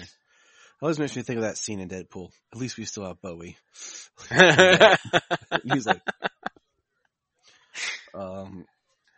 Always 0.83 0.99
makes 0.99 1.15
me 1.15 1.21
think 1.21 1.37
of 1.37 1.43
that 1.43 1.57
scene 1.57 1.79
in 1.79 1.87
Deadpool. 1.87 2.29
At 2.51 2.59
least 2.59 2.77
we 2.77 2.83
still 2.83 3.05
have 3.05 3.21
Bowie. 3.21 3.55
He's 5.63 5.85
like, 5.85 6.01
um, 8.13 8.65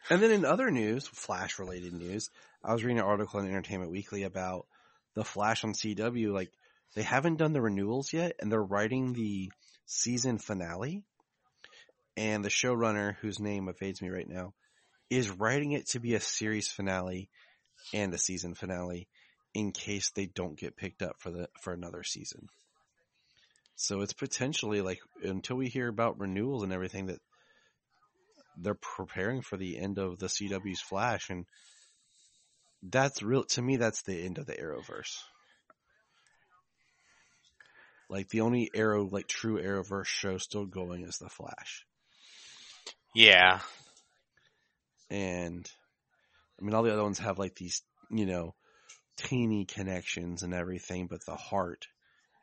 and 0.07 0.21
then 0.21 0.29
in 0.29 0.45
other 0.45 0.69
news, 0.69 1.07
Flash 1.07 1.57
related 1.57 1.93
news, 1.93 2.29
I 2.63 2.71
was 2.71 2.83
reading 2.83 2.99
an 2.99 3.05
article 3.05 3.39
in 3.39 3.47
Entertainment 3.47 3.89
Weekly 3.89 4.21
about 4.21 4.67
the 5.15 5.23
Flash 5.23 5.63
on 5.63 5.73
CW. 5.73 6.31
Like, 6.31 6.51
they 6.93 7.01
haven't 7.01 7.37
done 7.37 7.53
the 7.53 7.63
renewals 7.63 8.13
yet, 8.13 8.35
and 8.39 8.51
they're 8.51 8.61
writing 8.61 9.13
the 9.13 9.51
season 9.87 10.37
finale. 10.37 11.01
And 12.15 12.45
the 12.45 12.49
showrunner, 12.49 13.15
whose 13.21 13.39
name 13.39 13.69
evades 13.69 14.03
me 14.03 14.09
right 14.09 14.29
now, 14.29 14.53
is 15.09 15.31
writing 15.31 15.71
it 15.71 15.87
to 15.87 15.99
be 15.99 16.13
a 16.13 16.19
series 16.19 16.67
finale 16.67 17.27
and 17.91 18.13
a 18.13 18.19
season 18.19 18.53
finale 18.53 19.07
in 19.55 19.71
case 19.71 20.11
they 20.11 20.25
don't 20.25 20.59
get 20.59 20.75
picked 20.75 21.01
up 21.01 21.15
for 21.19 21.31
the 21.31 21.47
for 21.61 21.73
another 21.73 22.03
season. 22.03 22.49
So 23.77 24.01
it's 24.01 24.13
potentially 24.13 24.81
like 24.81 24.99
until 25.23 25.55
we 25.55 25.69
hear 25.69 25.87
about 25.87 26.19
renewals 26.19 26.63
and 26.63 26.73
everything 26.73 27.07
that 27.07 27.21
they're 28.57 28.75
preparing 28.75 29.41
for 29.41 29.57
the 29.57 29.77
end 29.77 29.97
of 29.97 30.19
the 30.19 30.27
CW's 30.27 30.81
Flash 30.81 31.29
and 31.29 31.45
that's 32.83 33.23
real 33.23 33.43
to 33.43 33.61
me 33.61 33.77
that's 33.77 34.01
the 34.03 34.23
end 34.23 34.37
of 34.37 34.45
the 34.45 34.53
Arrowverse. 34.53 35.17
Like 38.09 38.29
the 38.29 38.41
only 38.41 38.69
Arrow 38.75 39.07
like 39.09 39.27
true 39.27 39.61
Arrowverse 39.61 40.05
show 40.05 40.37
still 40.37 40.65
going 40.65 41.03
is 41.03 41.17
the 41.17 41.29
Flash. 41.29 41.85
yeah, 43.13 43.61
And 45.09 45.65
I 46.59 46.65
mean 46.65 46.73
all 46.73 46.83
the 46.83 46.91
other 46.93 47.03
ones 47.03 47.19
have 47.19 47.39
like 47.39 47.55
these, 47.55 47.81
you 48.11 48.25
know, 48.25 48.53
teeny 49.17 49.65
connections 49.65 50.43
and 50.43 50.53
everything, 50.53 51.07
but 51.07 51.25
the 51.25 51.35
heart 51.35 51.87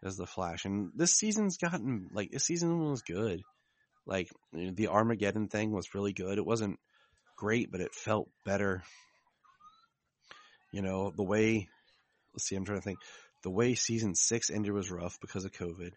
is 0.02 0.16
the 0.16 0.26
Flash. 0.26 0.64
And 0.64 0.90
this 0.94 1.14
season's 1.14 1.56
gotten 1.58 2.08
like 2.12 2.30
this 2.30 2.44
season 2.44 2.78
was 2.78 3.02
good. 3.02 3.42
Like 4.06 4.28
the 4.52 4.88
Armageddon 4.88 5.48
thing 5.48 5.72
was 5.72 5.94
really 5.94 6.12
good. 6.12 6.38
It 6.38 6.46
wasn't 6.46 6.78
great, 7.36 7.70
but 7.70 7.80
it 7.80 7.94
felt 7.94 8.28
better. 8.44 8.82
You 10.72 10.82
know, 10.82 11.12
the 11.14 11.22
way 11.22 11.68
let's 12.34 12.46
see, 12.46 12.56
I'm 12.56 12.64
trying 12.64 12.78
to 12.78 12.84
think. 12.84 12.98
The 13.42 13.50
way 13.50 13.74
season 13.74 14.14
six 14.14 14.50
ended 14.50 14.72
was 14.72 14.90
rough 14.90 15.18
because 15.20 15.44
of 15.44 15.52
COVID. 15.52 15.92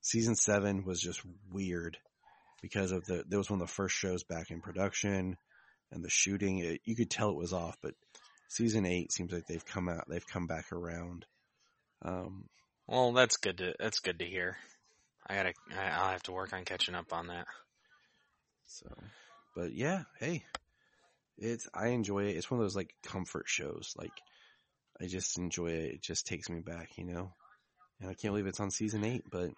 Season 0.00 0.34
seven 0.34 0.84
was 0.84 1.00
just 1.00 1.22
weird 1.52 1.96
because 2.60 2.92
of 2.92 3.04
the 3.06 3.24
there 3.28 3.38
was 3.38 3.50
one 3.50 3.60
of 3.60 3.66
the 3.66 3.72
first 3.72 3.96
shows 3.96 4.24
back 4.24 4.50
in 4.50 4.60
production 4.60 5.36
and 5.90 6.04
the 6.04 6.10
shooting. 6.10 6.58
It, 6.58 6.80
you 6.84 6.96
could 6.96 7.10
tell 7.10 7.30
it 7.30 7.36
was 7.36 7.52
off, 7.52 7.76
but 7.82 7.94
season 8.48 8.86
eight 8.86 9.12
seems 9.12 9.32
like 9.32 9.46
they've 9.46 9.64
come 9.64 9.88
out, 9.88 10.04
they've 10.08 10.26
come 10.26 10.46
back 10.46 10.72
around. 10.72 11.26
Um, 12.02 12.48
well, 12.88 13.12
that's 13.12 13.36
good 13.36 13.58
to 13.58 13.74
that's 13.78 14.00
good 14.00 14.18
to 14.18 14.24
hear. 14.26 14.56
I 15.26 15.34
gotta, 15.36 15.54
I- 15.76 15.90
I'll 15.90 16.10
have 16.12 16.22
to 16.24 16.32
work 16.32 16.52
on 16.52 16.64
catching 16.64 16.94
up 16.94 17.12
on 17.12 17.28
that. 17.28 17.46
so, 18.66 18.86
but 19.54 19.72
yeah, 19.72 20.04
hey, 20.20 20.44
it's 21.38 21.68
I 21.74 21.88
enjoy 21.88 22.24
it. 22.24 22.36
It's 22.36 22.50
one 22.50 22.60
of 22.60 22.64
those 22.64 22.76
like 22.76 22.94
comfort 23.04 23.48
shows. 23.48 23.94
Like 23.96 24.12
I 25.00 25.06
just 25.06 25.38
enjoy 25.38 25.68
it. 25.68 25.94
It 25.96 26.02
just 26.02 26.26
takes 26.26 26.48
me 26.50 26.60
back, 26.60 26.90
you 26.98 27.04
know. 27.04 27.32
And 28.00 28.10
I 28.10 28.14
can't 28.14 28.32
believe 28.32 28.46
it's 28.46 28.60
on 28.60 28.70
season 28.70 29.04
eight, 29.04 29.24
but 29.30 29.50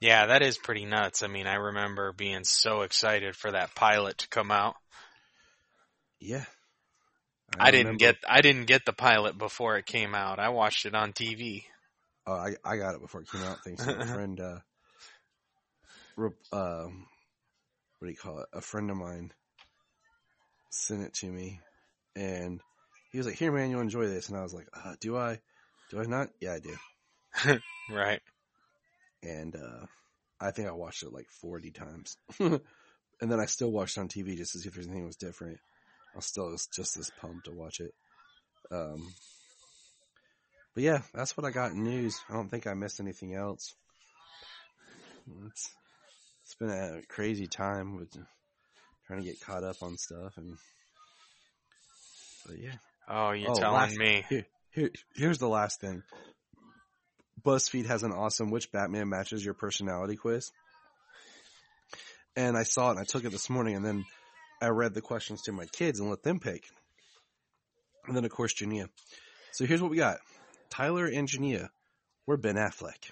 Yeah, 0.00 0.26
that 0.26 0.42
is 0.42 0.58
pretty 0.58 0.84
nuts. 0.84 1.22
I 1.22 1.28
mean, 1.28 1.46
I 1.46 1.54
remember 1.54 2.12
being 2.12 2.44
so 2.44 2.82
excited 2.82 3.36
for 3.36 3.52
that 3.52 3.74
pilot 3.74 4.18
to 4.18 4.28
come 4.28 4.50
out. 4.50 4.74
yeah, 6.20 6.44
I, 7.58 7.70
didn't 7.70 7.86
remember- 7.86 7.98
get, 7.98 8.16
I 8.28 8.40
didn't 8.40 8.66
get 8.66 8.84
the 8.84 8.92
pilot 8.92 9.36
before 9.38 9.76
it 9.76 9.86
came 9.86 10.14
out. 10.14 10.38
I 10.38 10.48
watched 10.50 10.86
it 10.86 10.94
on 10.94 11.12
TV. 11.12 11.64
Oh, 12.26 12.34
I 12.34 12.54
I 12.64 12.76
got 12.76 12.94
it 12.94 13.00
before 13.00 13.22
it 13.22 13.30
came 13.30 13.42
out. 13.42 13.58
Thanks 13.64 13.84
to 13.84 14.00
a 14.00 14.06
friend. 14.14 14.40
Uh, 14.40 14.58
re- 16.16 16.30
um, 16.52 17.06
what 17.98 18.06
do 18.06 18.10
you 18.10 18.16
call 18.16 18.38
it? 18.40 18.46
A 18.52 18.60
friend 18.60 18.90
of 18.90 18.96
mine 18.96 19.32
sent 20.70 21.02
it 21.02 21.14
to 21.14 21.26
me, 21.26 21.60
and 22.14 22.60
he 23.10 23.18
was 23.18 23.26
like, 23.26 23.36
"Here, 23.36 23.50
man, 23.52 23.70
you'll 23.70 23.80
enjoy 23.80 24.06
this." 24.06 24.28
And 24.28 24.38
I 24.38 24.42
was 24.42 24.54
like, 24.54 24.68
uh, 24.72 24.94
"Do 25.00 25.16
I? 25.16 25.40
Do 25.90 26.00
I 26.00 26.04
not? 26.04 26.28
Yeah, 26.40 26.54
I 26.54 26.60
do." 26.60 27.58
Right. 27.90 28.20
And 29.24 29.56
uh, 29.56 29.86
I 30.40 30.52
think 30.52 30.68
I 30.68 30.72
watched 30.72 31.02
it 31.02 31.12
like 31.12 31.26
forty 31.40 31.72
times, 31.72 32.16
and 32.38 32.60
then 33.20 33.40
I 33.40 33.46
still 33.46 33.72
watched 33.72 33.96
it 33.96 34.00
on 34.00 34.08
TV 34.08 34.36
just 34.36 34.52
to 34.52 34.58
see 34.60 34.68
if 34.68 34.74
there's 34.74 34.86
anything 34.86 35.04
was 35.06 35.16
different. 35.16 35.58
I 36.16 36.20
still 36.20 36.50
was 36.50 36.68
just 36.74 36.96
as 36.96 37.10
pumped 37.20 37.46
to 37.46 37.52
watch 37.52 37.80
it. 37.80 37.92
Um, 38.70 39.12
but 40.74 40.84
yeah, 40.84 41.02
that's 41.14 41.36
what 41.36 41.46
I 41.46 41.50
got 41.50 41.72
in 41.72 41.84
news. 41.84 42.20
I 42.28 42.34
don't 42.34 42.48
think 42.48 42.66
I 42.66 42.74
missed 42.74 43.00
anything 43.00 43.34
else. 43.34 43.74
It's 45.46 45.70
it's 46.44 46.54
been 46.56 46.70
a 46.70 47.00
crazy 47.08 47.46
time 47.46 47.96
with 47.96 48.10
trying 49.06 49.20
to 49.20 49.24
get 49.24 49.40
caught 49.40 49.64
up 49.64 49.82
on 49.82 49.96
stuff 49.96 50.36
and 50.36 50.56
but 52.46 52.58
yeah. 52.58 52.74
Oh, 53.08 53.32
you're 53.32 53.50
Oh, 53.50 53.54
telling 53.54 53.96
me. 53.96 54.24
Here, 54.28 54.46
here 54.70 54.90
here's 55.14 55.38
the 55.38 55.48
last 55.48 55.80
thing. 55.80 56.02
BuzzFeed 57.44 57.86
has 57.86 58.02
an 58.02 58.12
awesome 58.12 58.50
which 58.50 58.70
Batman 58.70 59.08
matches 59.08 59.44
your 59.44 59.54
personality 59.54 60.16
quiz. 60.16 60.50
And 62.36 62.56
I 62.56 62.62
saw 62.62 62.88
it 62.88 62.92
and 62.92 63.00
I 63.00 63.04
took 63.04 63.24
it 63.24 63.32
this 63.32 63.50
morning 63.50 63.76
and 63.76 63.84
then 63.84 64.04
I 64.62 64.68
read 64.68 64.94
the 64.94 65.02
questions 65.02 65.42
to 65.42 65.52
my 65.52 65.66
kids 65.66 65.98
and 65.98 66.08
let 66.08 66.22
them 66.22 66.38
pick. 66.38 66.62
And 68.06 68.16
then 68.16 68.24
of 68.24 68.30
course 68.30 68.54
Jania. 68.54 68.88
So 69.50 69.66
here's 69.66 69.82
what 69.82 69.90
we 69.90 69.96
got. 69.96 70.18
Tyler 70.70 71.06
and 71.06 71.28
Jania 71.28 71.68
were 72.26 72.36
Ben 72.36 72.54
Affleck. 72.54 73.10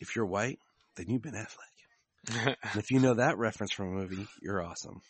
If 0.00 0.14
you're 0.14 0.26
white, 0.26 0.58
then 0.96 1.06
you 1.08 1.18
Ben 1.18 1.34
Affleck. 1.34 2.56
And 2.62 2.76
if 2.76 2.90
you 2.90 3.00
know 3.00 3.14
that 3.14 3.38
reference 3.38 3.72
from 3.72 3.88
a 3.88 4.00
movie, 4.00 4.26
you're 4.42 4.62
awesome. 4.62 5.00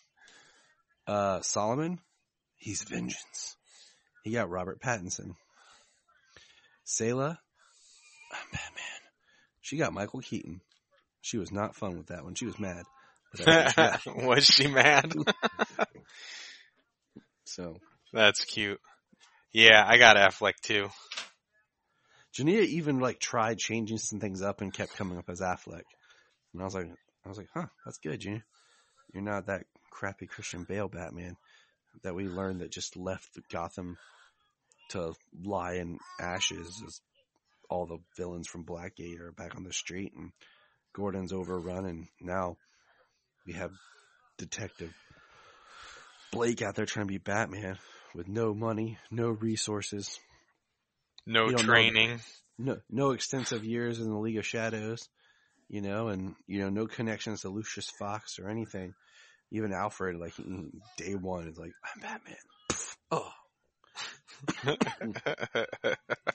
Uh, 1.06 1.40
Solomon, 1.40 1.98
he's 2.56 2.82
vengeance. 2.82 3.56
He 4.24 4.32
got 4.32 4.50
Robert 4.50 4.80
Pattinson. 4.80 5.34
Sayla, 6.86 7.36
I'm 8.32 8.46
Batman. 8.52 9.00
She 9.60 9.76
got 9.76 9.92
Michael 9.92 10.20
Keaton. 10.20 10.60
She 11.20 11.38
was 11.38 11.50
not 11.50 11.76
fun 11.76 11.98
with 11.98 12.06
that 12.08 12.24
one. 12.24 12.34
She 12.34 12.46
was 12.46 12.58
mad. 12.58 12.84
Was. 13.36 13.98
Was 14.06 14.46
she 14.46 14.66
mad? 14.66 15.12
so 17.44 17.76
That's 18.12 18.44
cute. 18.44 18.80
Yeah, 19.52 19.84
I 19.86 19.98
got 19.98 20.16
Affleck 20.16 20.54
too. 20.62 20.88
Janita 22.34 22.64
even 22.64 23.00
like 23.00 23.18
tried 23.18 23.58
changing 23.58 23.98
some 23.98 24.20
things 24.20 24.42
up 24.42 24.60
and 24.60 24.72
kept 24.72 24.96
coming 24.96 25.18
up 25.18 25.28
as 25.28 25.40
Affleck. 25.40 25.82
And 26.52 26.62
I 26.62 26.64
was 26.64 26.74
like, 26.74 26.88
I 27.24 27.28
was 27.28 27.38
like, 27.38 27.48
huh, 27.52 27.66
that's 27.84 27.98
good, 27.98 28.20
Janita. 28.20 28.42
You're 29.12 29.22
not 29.22 29.46
that 29.46 29.64
crappy 29.90 30.26
Christian 30.26 30.64
Bale 30.64 30.88
Batman 30.88 31.36
that 32.02 32.14
we 32.14 32.28
learned 32.28 32.60
that 32.60 32.70
just 32.70 32.96
left 32.96 33.38
Gotham 33.50 33.96
to 34.90 35.14
lie 35.42 35.74
in 35.74 35.98
ashes 36.20 36.82
as 36.86 37.00
all 37.68 37.86
the 37.86 37.98
villains 38.16 38.46
from 38.46 38.64
Blackgate 38.64 39.20
are 39.20 39.32
back 39.32 39.56
on 39.56 39.64
the 39.64 39.72
street 39.72 40.12
and 40.16 40.32
Gordon's 40.94 41.32
overrun 41.32 41.84
and 41.84 42.06
now 42.20 42.56
we 43.48 43.54
have 43.54 43.72
Detective 44.36 44.92
Blake 46.30 46.60
out 46.60 46.74
there 46.74 46.84
trying 46.84 47.06
to 47.06 47.12
be 47.12 47.16
Batman 47.16 47.78
with 48.14 48.28
no 48.28 48.52
money, 48.52 48.98
no 49.10 49.28
resources, 49.28 50.20
No 51.26 51.46
don't 51.50 51.52
know 51.52 51.72
training. 51.72 52.20
no 52.58 52.76
no 52.90 53.12
extensive 53.12 53.64
years 53.64 54.00
in 54.00 54.10
the 54.10 54.18
League 54.18 54.36
of 54.36 54.44
Shadows, 54.44 55.08
you 55.70 55.80
know, 55.80 56.08
and 56.08 56.34
you 56.46 56.60
know 56.60 56.68
no 56.68 56.86
connections 56.86 57.40
to 57.40 57.48
Lucius 57.48 57.90
Fox 57.98 58.38
or 58.38 58.50
anything. 58.50 58.92
Even 59.50 59.72
Alfred, 59.72 60.16
like 60.16 60.34
day 60.98 61.14
one, 61.14 61.48
is 61.48 61.56
like 61.56 61.72
I'm 61.82 62.02
Batman. 62.02 62.36
Oh, 63.10 63.32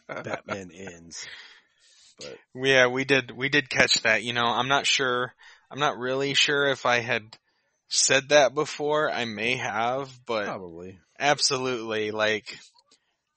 Batman 0.24 0.72
ends. 0.74 1.28
But 2.20 2.38
yeah, 2.56 2.88
we 2.88 3.06
did 3.06 3.30
we 3.30 3.50
did 3.50 3.70
catch 3.70 4.02
that. 4.02 4.24
You 4.24 4.34
know, 4.34 4.46
I'm 4.46 4.68
not 4.68 4.88
sure 4.88 5.32
I'm 5.74 5.80
not 5.80 5.98
really 5.98 6.36
sure 6.36 6.68
if 6.68 6.86
I 6.86 7.00
had 7.00 7.24
said 7.88 8.30
that 8.30 8.54
before. 8.54 9.12
I 9.12 9.26
may 9.26 9.56
have, 9.56 10.12
but 10.28 10.46
probably 10.46 11.00
absolutely 11.20 12.12
like 12.12 12.60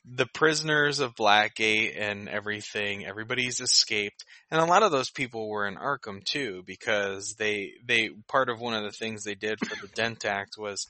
the 0.05 0.27
prisoners 0.27 1.01
of 1.01 1.15
Blackgate 1.15 1.99
and 1.99 2.29
everything, 2.29 3.07
everybody's 3.07 3.61
escaped. 3.61 4.23
And 4.51 4.61
a 4.61 4.67
lot 4.67 4.83
of 4.83 4.93
those 4.93 5.09
people 5.09 5.49
were 5.49 5.67
in 5.67 5.77
Arkham 5.77 6.23
too, 6.23 6.63
because 6.67 7.37
they, 7.39 7.73
they, 7.83 8.11
part 8.29 8.51
of 8.51 8.61
one 8.61 8.75
of 8.75 8.85
the 8.85 8.97
things 8.97 9.25
they 9.25 9.35
did 9.35 9.59
for 9.59 9.75
the 9.75 9.91
Dent 9.95 10.27
Act 10.27 10.57
was, 10.59 10.87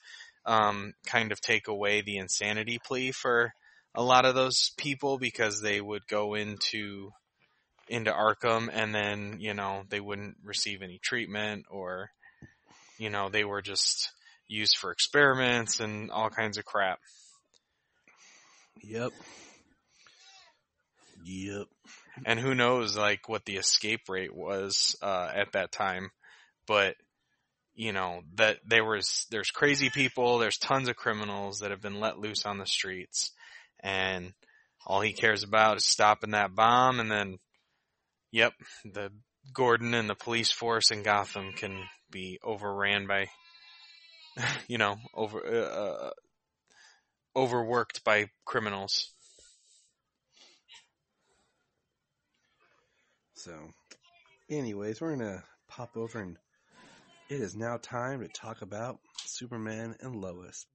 um, 0.46 0.94
kind 1.06 1.30
of 1.30 1.40
take 1.40 1.68
away 1.68 2.00
the 2.00 2.18
insanity 2.18 2.80
plea 2.84 3.12
for 3.12 3.52
a 3.94 4.02
lot 4.02 4.24
of 4.24 4.34
those 4.34 4.72
people 4.76 5.16
because 5.16 5.60
they 5.60 5.80
would 5.80 6.08
go 6.08 6.34
into, 6.34 7.12
into 7.88 8.10
Arkham 8.12 8.68
and 8.72 8.94
then, 8.94 9.36
you 9.40 9.54
know, 9.54 9.82
they 9.88 10.00
wouldn't 10.00 10.36
receive 10.42 10.82
any 10.82 10.98
treatment 10.98 11.66
or, 11.70 12.10
you 12.98 13.10
know, 13.10 13.28
they 13.28 13.44
were 13.44 13.62
just 13.62 14.10
used 14.48 14.76
for 14.78 14.90
experiments 14.92 15.80
and 15.80 16.10
all 16.10 16.30
kinds 16.30 16.58
of 16.58 16.64
crap. 16.64 17.00
yep, 18.82 19.12
yep. 21.24 21.66
and 22.24 22.38
who 22.38 22.54
knows 22.54 22.96
like 22.96 23.28
what 23.28 23.44
the 23.44 23.56
escape 23.56 24.08
rate 24.08 24.34
was 24.34 24.94
uh 25.02 25.28
at 25.34 25.52
that 25.52 25.72
time 25.72 26.10
but 26.66 26.94
you 27.74 27.92
know 27.92 28.22
that 28.36 28.58
there 28.66 28.84
was 28.84 29.26
there's 29.30 29.50
crazy 29.50 29.90
people 29.90 30.38
there's 30.38 30.58
tons 30.58 30.88
of 30.88 30.96
criminals 30.96 31.58
that 31.60 31.70
have 31.70 31.82
been 31.82 32.00
let 32.00 32.18
loose 32.18 32.46
on 32.46 32.58
the 32.58 32.66
streets 32.66 33.32
and 33.80 34.32
all 34.86 35.00
he 35.00 35.12
cares 35.12 35.42
about 35.42 35.76
is 35.76 35.84
stopping 35.84 36.30
that 36.30 36.54
bomb 36.54 37.00
and 37.00 37.10
then 37.10 37.38
yep 38.36 38.52
the 38.84 39.10
Gordon 39.52 39.94
and 39.94 40.10
the 40.10 40.14
police 40.14 40.50
force 40.50 40.90
in 40.90 41.02
Gotham 41.02 41.52
can 41.52 41.84
be 42.10 42.38
overran 42.42 43.06
by 43.06 43.26
you 44.68 44.78
know 44.78 44.96
over 45.14 45.40
uh, 45.46 45.82
uh, 45.82 46.10
overworked 47.34 48.04
by 48.04 48.28
criminals 48.44 49.12
So, 53.46 53.52
anyways, 54.50 55.00
we're 55.00 55.14
gonna 55.14 55.44
pop 55.68 55.96
over 55.96 56.20
and 56.20 56.36
it 57.28 57.40
is 57.40 57.54
now 57.54 57.76
time 57.76 58.22
to 58.22 58.28
talk 58.28 58.60
about 58.60 58.98
Superman 59.24 59.94
and 60.00 60.16
Lois. 60.16 60.66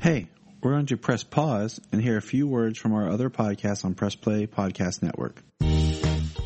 Hey, 0.00 0.26
we're 0.62 0.72
going 0.72 0.86
to 0.86 0.96
press 0.96 1.22
pause 1.22 1.80
and 1.92 2.02
hear 2.02 2.16
a 2.16 2.22
few 2.22 2.48
words 2.48 2.78
from 2.78 2.92
our 2.92 3.08
other 3.08 3.30
podcasts 3.30 3.84
on 3.84 3.94
Press 3.94 4.16
Play 4.16 4.48
Podcast 4.48 5.00
Network. 5.00 5.42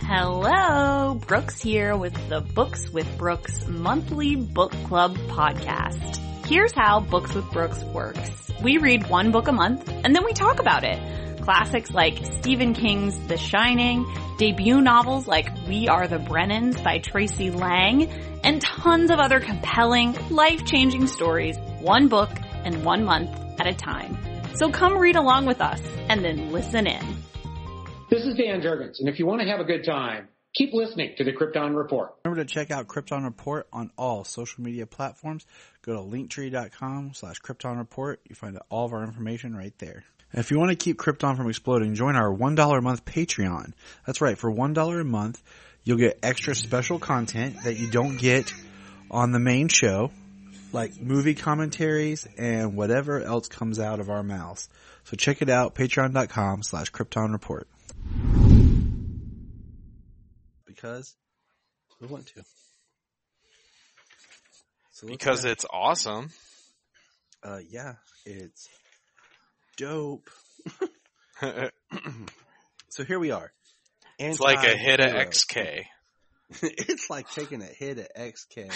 Hello, 0.03 1.15
Brooks 1.15 1.61
here 1.61 1.97
with 1.97 2.15
the 2.29 2.41
Books 2.41 2.89
with 2.91 3.07
Brooks 3.17 3.67
monthly 3.69 4.35
book 4.35 4.73
club 4.85 5.17
podcast. 5.29 6.17
Here's 6.47 6.73
how 6.73 7.01
Books 7.01 7.35
with 7.35 7.49
Brooks 7.53 7.83
works. 7.85 8.31
We 8.63 8.79
read 8.79 9.09
one 9.09 9.31
book 9.31 9.47
a 9.47 9.53
month 9.53 9.89
and 9.89 10.15
then 10.15 10.25
we 10.25 10.33
talk 10.33 10.59
about 10.59 10.85
it. 10.85 11.43
Classics 11.43 11.91
like 11.91 12.19
Stephen 12.41 12.75
King's 12.75 13.19
The 13.29 13.37
Shining, 13.37 14.05
debut 14.37 14.81
novels 14.81 15.29
like 15.29 15.49
We 15.69 15.87
Are 15.87 16.09
the 16.09 16.19
Brennans 16.19 16.83
by 16.83 16.99
Tracey 16.99 17.51
Lange, 17.51 18.09
and 18.43 18.61
tons 18.61 19.11
of 19.11 19.21
other 19.21 19.39
compelling, 19.39 20.17
life-changing 20.31 21.07
stories, 21.07 21.57
one 21.81 22.09
book 22.09 22.31
and 22.65 22.85
one 22.85 23.05
month 23.05 23.31
at 23.61 23.67
a 23.67 23.75
time. 23.75 24.19
So 24.55 24.71
come 24.71 24.99
read 24.99 25.17
along 25.17 25.47
with 25.47 25.61
us 25.61 25.81
and 26.09 26.25
then 26.25 26.51
listen 26.51 26.87
in. 26.87 27.10
This 28.11 28.27
is 28.27 28.35
Dan 28.35 28.61
Jurgens, 28.61 28.99
and 28.99 29.09
if 29.09 29.21
you 29.21 29.27
want 29.27 29.41
to 29.41 29.47
have 29.47 29.61
a 29.61 29.65
good 29.65 29.85
time, 29.85 30.27
keep 30.53 30.75
listening 30.75 31.15
to 31.19 31.23
the 31.23 31.31
Krypton 31.31 31.77
Report. 31.77 32.13
Remember 32.25 32.43
to 32.43 32.53
check 32.53 32.73
out 32.73 32.89
Krypton 32.89 33.23
Report 33.23 33.69
on 33.73 33.93
all 33.97 34.25
social 34.25 34.65
media 34.65 34.85
platforms. 34.85 35.47
Go 35.83 35.95
to 35.95 36.01
linktree.com 36.01 37.13
slash 37.15 37.41
Krypton 37.41 37.79
Report. 37.79 38.19
You 38.29 38.35
find 38.35 38.59
all 38.69 38.85
of 38.85 38.93
our 38.93 39.05
information 39.05 39.55
right 39.55 39.73
there. 39.79 40.03
And 40.33 40.41
if 40.41 40.51
you 40.51 40.59
want 40.59 40.71
to 40.71 40.77
keep 40.77 40.99
Krypton 40.99 41.37
from 41.37 41.49
exploding, 41.49 41.95
join 41.95 42.17
our 42.17 42.35
$1 42.37 42.79
a 42.79 42.81
month 42.81 43.05
Patreon. 43.05 43.75
That's 44.05 44.21
right, 44.21 44.37
for 44.37 44.51
$1 44.51 45.01
a 45.01 45.05
month, 45.05 45.41
you'll 45.85 45.97
get 45.97 46.19
extra 46.25 46.57
special 46.57 46.99
content 46.99 47.63
that 47.63 47.75
you 47.75 47.93
don't 47.93 48.17
get 48.17 48.53
on 49.09 49.31
the 49.31 49.39
main 49.39 49.69
show, 49.69 50.11
like 50.73 51.01
movie 51.01 51.37
commentaries 51.37 52.27
and 52.37 52.75
whatever 52.75 53.23
else 53.23 53.47
comes 53.47 53.79
out 53.79 54.01
of 54.01 54.11
our 54.11 54.25
mouths. 54.25 54.69
So 55.05 55.15
check 55.17 55.43
it 55.43 55.49
out, 55.49 55.77
patreon.com 55.77 56.65
slash 56.65 56.91
Krypton 56.91 57.31
Report. 57.31 57.69
Because 60.67 61.15
we 62.01 62.07
want 62.07 62.27
to. 62.27 62.45
So 64.93 65.07
because 65.07 65.45
it's 65.45 65.65
awesome 65.71 66.31
uh 67.43 67.59
yeah, 67.69 67.95
it's 68.25 68.69
dope. 69.77 70.29
So 72.91 73.05
here 73.05 73.21
we 73.21 73.31
are. 73.31 73.53
It's 74.19 74.41
like 74.41 74.65
a 74.67 74.77
hit 74.77 74.99
of 74.99 75.13
XK. 75.13 75.85
it's 76.61 77.09
like 77.09 77.31
taking 77.31 77.63
a 77.63 77.67
hit 77.67 77.99
at 77.99 78.17
XK. 78.17 78.69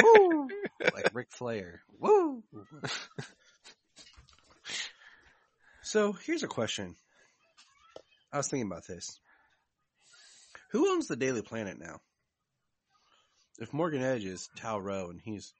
Woo! 0.02 0.48
like 0.94 1.10
Ric 1.12 1.26
Flair. 1.32 1.82
Woo! 1.98 2.44
so 5.82 6.12
here's 6.12 6.44
a 6.44 6.48
question. 6.48 6.94
I 8.32 8.36
was 8.36 8.48
thinking 8.48 8.70
about 8.70 8.86
this. 8.86 9.18
Who 10.70 10.92
owns 10.92 11.08
the 11.08 11.16
Daily 11.16 11.42
Planet 11.42 11.78
now? 11.78 12.00
If 13.58 13.72
Morgan 13.72 14.02
Edge 14.02 14.24
is 14.24 14.48
Tal-Rho 14.56 15.10
and 15.10 15.20
he's 15.22 15.52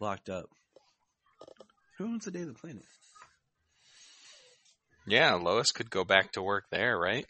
locked 0.00 0.28
up, 0.28 0.46
who 1.98 2.06
owns 2.06 2.24
the 2.24 2.30
Daily 2.30 2.52
Planet? 2.52 2.84
yeah, 5.06 5.34
Lois 5.34 5.72
could 5.72 5.90
go 5.90 6.04
back 6.04 6.32
to 6.32 6.42
work 6.42 6.64
there, 6.70 6.98
right? 6.98 7.26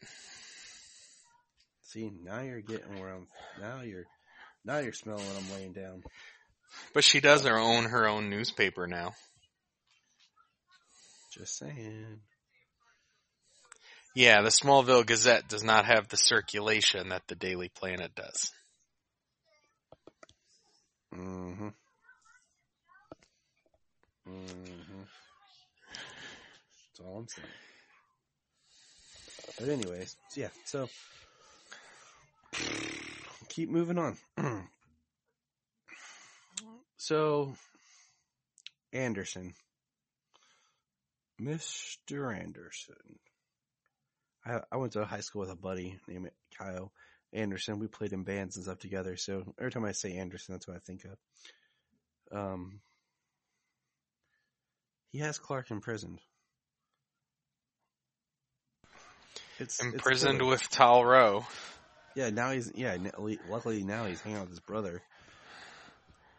See, 1.82 2.10
now 2.22 2.40
you're 2.40 2.60
getting 2.60 3.00
where 3.00 3.14
I'm. 3.14 3.26
Now 3.60 3.82
you're, 3.82 4.06
now 4.64 4.78
you're 4.78 4.92
smelling 4.92 5.24
what 5.24 5.42
I'm 5.42 5.52
laying 5.56 5.72
down. 5.72 6.02
But 6.94 7.04
she 7.04 7.20
does 7.20 7.44
her 7.44 7.58
own 7.58 7.84
her 7.84 8.06
own 8.06 8.30
newspaper 8.30 8.86
now. 8.86 9.14
Just 11.32 11.58
saying. 11.58 12.20
Yeah, 14.14 14.42
the 14.42 14.48
Smallville 14.48 15.06
Gazette 15.06 15.48
does 15.48 15.62
not 15.62 15.86
have 15.86 16.08
the 16.08 16.16
circulation 16.16 17.10
that 17.10 17.22
the 17.28 17.36
Daily 17.36 17.68
Planet 17.68 18.12
does. 18.14 18.50
Mm-hmm. 21.14 21.68
Mm-hmm. 24.28 25.02
That's 26.98 27.00
all 27.00 27.18
I'm 27.18 27.28
saying. 27.28 27.48
But 29.58 29.68
anyways, 29.68 30.16
yeah, 30.36 30.48
so 30.64 30.88
keep 33.48 33.68
moving 33.68 33.98
on. 33.98 34.16
so 36.96 37.54
Anderson. 38.92 39.54
Mr. 41.40 42.38
Anderson. 42.38 43.18
I 44.44 44.60
I 44.72 44.76
went 44.76 44.92
to 44.92 45.04
high 45.04 45.20
school 45.20 45.40
with 45.40 45.50
a 45.50 45.56
buddy 45.56 45.98
named 46.08 46.30
Kyle, 46.56 46.92
Anderson. 47.32 47.78
We 47.78 47.86
played 47.86 48.12
in 48.12 48.24
bands 48.24 48.56
and 48.56 48.64
stuff 48.64 48.78
together. 48.78 49.16
So 49.16 49.54
every 49.58 49.70
time 49.70 49.84
I 49.84 49.92
say 49.92 50.16
Anderson, 50.16 50.54
that's 50.54 50.66
what 50.66 50.76
I 50.76 50.80
think 50.80 51.04
of. 51.04 52.38
Um, 52.38 52.80
he 55.10 55.18
has 55.18 55.38
Clark 55.38 55.70
imprisoned. 55.70 56.20
It's 59.58 59.78
it's 59.78 59.92
Imprisoned 59.94 60.38
killer. 60.38 60.50
with 60.50 60.70
Tal-Rho. 60.70 61.44
Yeah, 62.14 62.30
now 62.30 62.50
he's 62.50 62.72
yeah. 62.74 62.96
Luckily 63.48 63.82
now 63.82 64.06
he's 64.06 64.20
hanging 64.20 64.38
out 64.38 64.42
with 64.42 64.50
his 64.50 64.60
brother. 64.60 65.02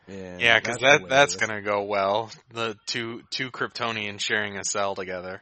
And 0.08 0.42
Yeah, 0.42 0.60
because 0.60 0.80
that's 0.80 1.02
that 1.02 1.10
that's 1.10 1.36
gonna 1.36 1.62
go 1.62 1.84
well. 1.84 2.32
The 2.54 2.76
two 2.88 3.22
two 3.30 3.52
Kryptonians 3.52 4.22
sharing 4.22 4.58
a 4.58 4.64
cell 4.64 4.96
together. 4.96 5.42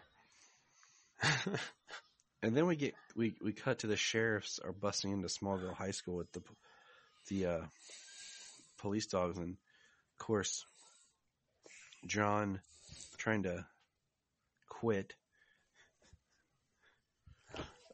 And 2.42 2.56
then 2.56 2.68
we 2.68 2.76
get 2.76 2.96
we 3.16 3.36
we 3.44 3.52
cut 3.52 3.80
to 3.80 3.88
the 3.88 3.98
sheriffs 3.98 4.60
are 4.64 4.72
busting 4.72 5.12
into 5.12 5.28
Smallville 5.28 5.74
High 5.74 5.92
School 5.92 6.16
with 6.16 6.32
the 6.32 6.42
the 7.28 7.46
uh, 7.46 7.62
police 8.78 9.08
dogs, 9.08 9.38
and 9.38 9.58
of 10.20 10.26
course, 10.26 10.66
John 12.06 12.62
trying 13.18 13.44
to 13.44 13.66
quit. 14.70 15.14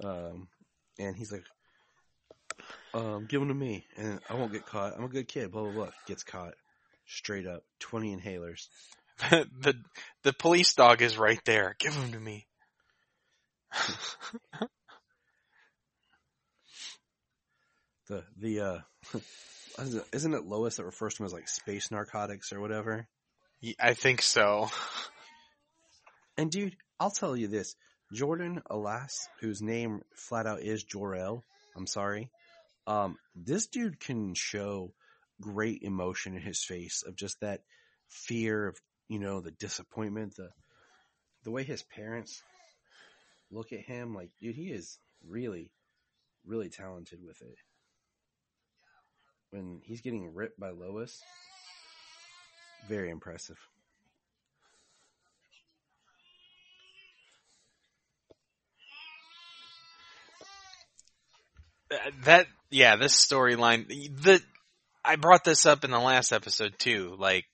Um, 0.03 0.47
and 0.99 1.15
he's 1.15 1.31
like, 1.31 1.45
um, 2.93 3.25
give 3.27 3.39
them 3.39 3.47
to 3.49 3.55
me, 3.55 3.85
and 3.97 4.19
I 4.29 4.35
won't 4.35 4.51
get 4.51 4.65
caught. 4.65 4.93
I'm 4.95 5.05
a 5.05 5.09
good 5.09 5.27
kid. 5.27 5.51
Blah 5.51 5.63
blah 5.63 5.71
blah. 5.71 5.89
Gets 6.05 6.23
caught. 6.23 6.53
Straight 7.07 7.47
up, 7.47 7.63
twenty 7.79 8.15
inhalers. 8.15 8.67
the 9.29 9.75
the 10.23 10.33
police 10.33 10.73
dog 10.73 11.01
is 11.01 11.17
right 11.17 11.39
there. 11.45 11.75
Give 11.79 11.93
him 11.93 12.11
to 12.11 12.19
me. 12.19 12.45
The 18.07 18.23
the 18.37 18.59
uh, 18.61 18.79
isn't 20.13 20.33
it 20.33 20.45
Lois 20.45 20.77
that 20.77 20.85
refers 20.85 21.15
to 21.15 21.23
him 21.23 21.25
as 21.25 21.33
like 21.33 21.47
space 21.47 21.89
narcotics 21.89 22.53
or 22.53 22.59
whatever? 22.61 23.07
I 23.79 23.93
think 23.93 24.21
so. 24.21 24.69
And 26.37 26.51
dude, 26.51 26.75
I'll 26.99 27.11
tell 27.11 27.35
you 27.35 27.47
this: 27.47 27.75
Jordan 28.13 28.61
Elsass, 28.69 29.27
whose 29.41 29.61
name 29.61 30.01
flat 30.15 30.45
out 30.45 30.61
is 30.61 30.83
Jor-El. 30.83 31.43
I'm 31.75 31.87
sorry. 31.87 32.29
Um, 32.85 33.17
this 33.35 33.67
dude 33.67 33.99
can 33.99 34.35
show 34.35 34.93
great 35.41 35.81
emotion 35.81 36.35
in 36.35 36.41
his 36.41 36.63
face 36.63 37.03
of 37.05 37.15
just 37.15 37.39
that 37.41 37.61
fear 38.07 38.67
of 38.67 38.77
you 39.09 39.17
know 39.17 39.41
the 39.41 39.51
disappointment, 39.51 40.35
the 40.35 40.49
the 41.43 41.51
way 41.51 41.63
his 41.63 41.81
parents 41.81 42.43
look 43.55 43.71
at 43.71 43.79
him. 43.79 44.13
Like, 44.13 44.29
dude, 44.39 44.55
he 44.55 44.71
is 44.71 44.99
really, 45.27 45.71
really 46.45 46.69
talented 46.69 47.19
with 47.25 47.41
it. 47.41 47.57
When 49.51 49.79
he's 49.83 50.01
getting 50.01 50.33
ripped 50.33 50.59
by 50.59 50.71
Lois, 50.71 51.21
very 52.89 53.09
impressive. 53.09 53.57
Uh, 61.91 61.97
that 62.23 62.47
yeah, 62.69 62.97
this 62.97 63.13
storyline. 63.13 63.87
The 63.87 64.41
I 65.05 65.15
brought 65.15 65.43
this 65.43 65.65
up 65.65 65.83
in 65.83 65.91
the 65.91 65.99
last 65.99 66.33
episode 66.33 66.73
too. 66.77 67.15
Like 67.17 67.45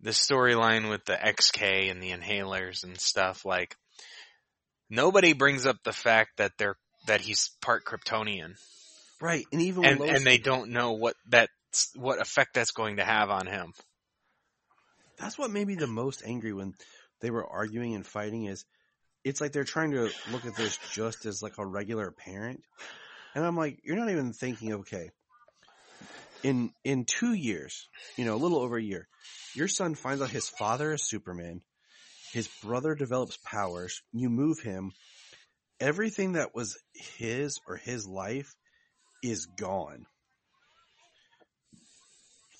the 0.00 0.10
storyline 0.10 0.88
with 0.88 1.04
the 1.04 1.14
XK 1.14 1.90
and 1.90 2.00
the 2.02 2.12
inhalers 2.12 2.84
and 2.84 2.98
stuff. 2.98 3.44
Like 3.44 3.76
nobody 4.90 5.32
brings 5.32 5.66
up 5.66 5.76
the 5.84 5.92
fact 5.92 6.36
that 6.36 6.52
they're 6.58 6.76
that 7.06 7.20
he's 7.20 7.50
part 7.62 7.84
Kryptonian, 7.84 8.56
Right, 9.20 9.44
and 9.52 9.62
even 9.62 9.82
when 9.82 10.02
and 10.02 10.10
and 10.16 10.26
they 10.26 10.38
don't 10.38 10.70
know 10.70 10.92
what 10.92 11.14
that 11.28 11.48
what 11.94 12.20
effect 12.20 12.54
that's 12.54 12.72
going 12.72 12.96
to 12.96 13.04
have 13.04 13.30
on 13.30 13.46
him. 13.46 13.72
That's 15.18 15.38
what 15.38 15.50
made 15.50 15.66
me 15.66 15.74
the 15.74 15.86
most 15.86 16.22
angry 16.24 16.52
when 16.52 16.74
they 17.20 17.30
were 17.30 17.46
arguing 17.46 17.94
and 17.94 18.06
fighting 18.06 18.44
is 18.44 18.64
it's 19.24 19.40
like 19.40 19.52
they're 19.52 19.64
trying 19.64 19.92
to 19.92 20.10
look 20.32 20.46
at 20.46 20.56
this 20.56 20.78
just 20.92 21.26
as 21.26 21.42
like 21.42 21.58
a 21.58 21.66
regular 21.66 22.10
parent. 22.10 22.62
And 23.34 23.44
I'm 23.44 23.56
like, 23.56 23.78
you're 23.84 23.96
not 23.96 24.10
even 24.10 24.32
thinking, 24.32 24.72
okay, 24.72 25.10
in, 26.42 26.72
in 26.84 27.04
two 27.04 27.34
years, 27.34 27.88
you 28.16 28.24
know, 28.24 28.34
a 28.34 28.38
little 28.38 28.58
over 28.58 28.76
a 28.76 28.82
year, 28.82 29.06
your 29.54 29.68
son 29.68 29.94
finds 29.94 30.22
out 30.22 30.30
his 30.30 30.48
father 30.48 30.92
is 30.92 31.06
Superman. 31.06 31.60
His 32.32 32.48
brother 32.62 32.94
develops 32.94 33.36
powers. 33.38 34.02
You 34.12 34.30
move 34.30 34.60
him. 34.60 34.92
Everything 35.80 36.32
that 36.32 36.54
was 36.54 36.78
his 36.94 37.58
or 37.66 37.76
his 37.76 38.06
life 38.06 38.54
is 39.22 39.46
gone. 39.46 40.06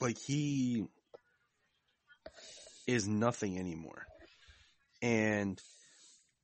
Like 0.01 0.19
he 0.19 0.85
is 2.87 3.07
nothing 3.07 3.59
anymore. 3.59 4.07
And 5.03 5.61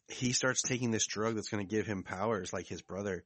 he 0.09 0.33
starts 0.33 0.63
taking 0.63 0.91
this 0.91 1.07
drug 1.07 1.35
that's 1.35 1.49
going 1.49 1.67
to 1.67 1.75
give 1.75 1.87
him 1.87 2.03
powers 2.03 2.53
like 2.53 2.69
his 2.69 2.83
brother. 2.83 3.25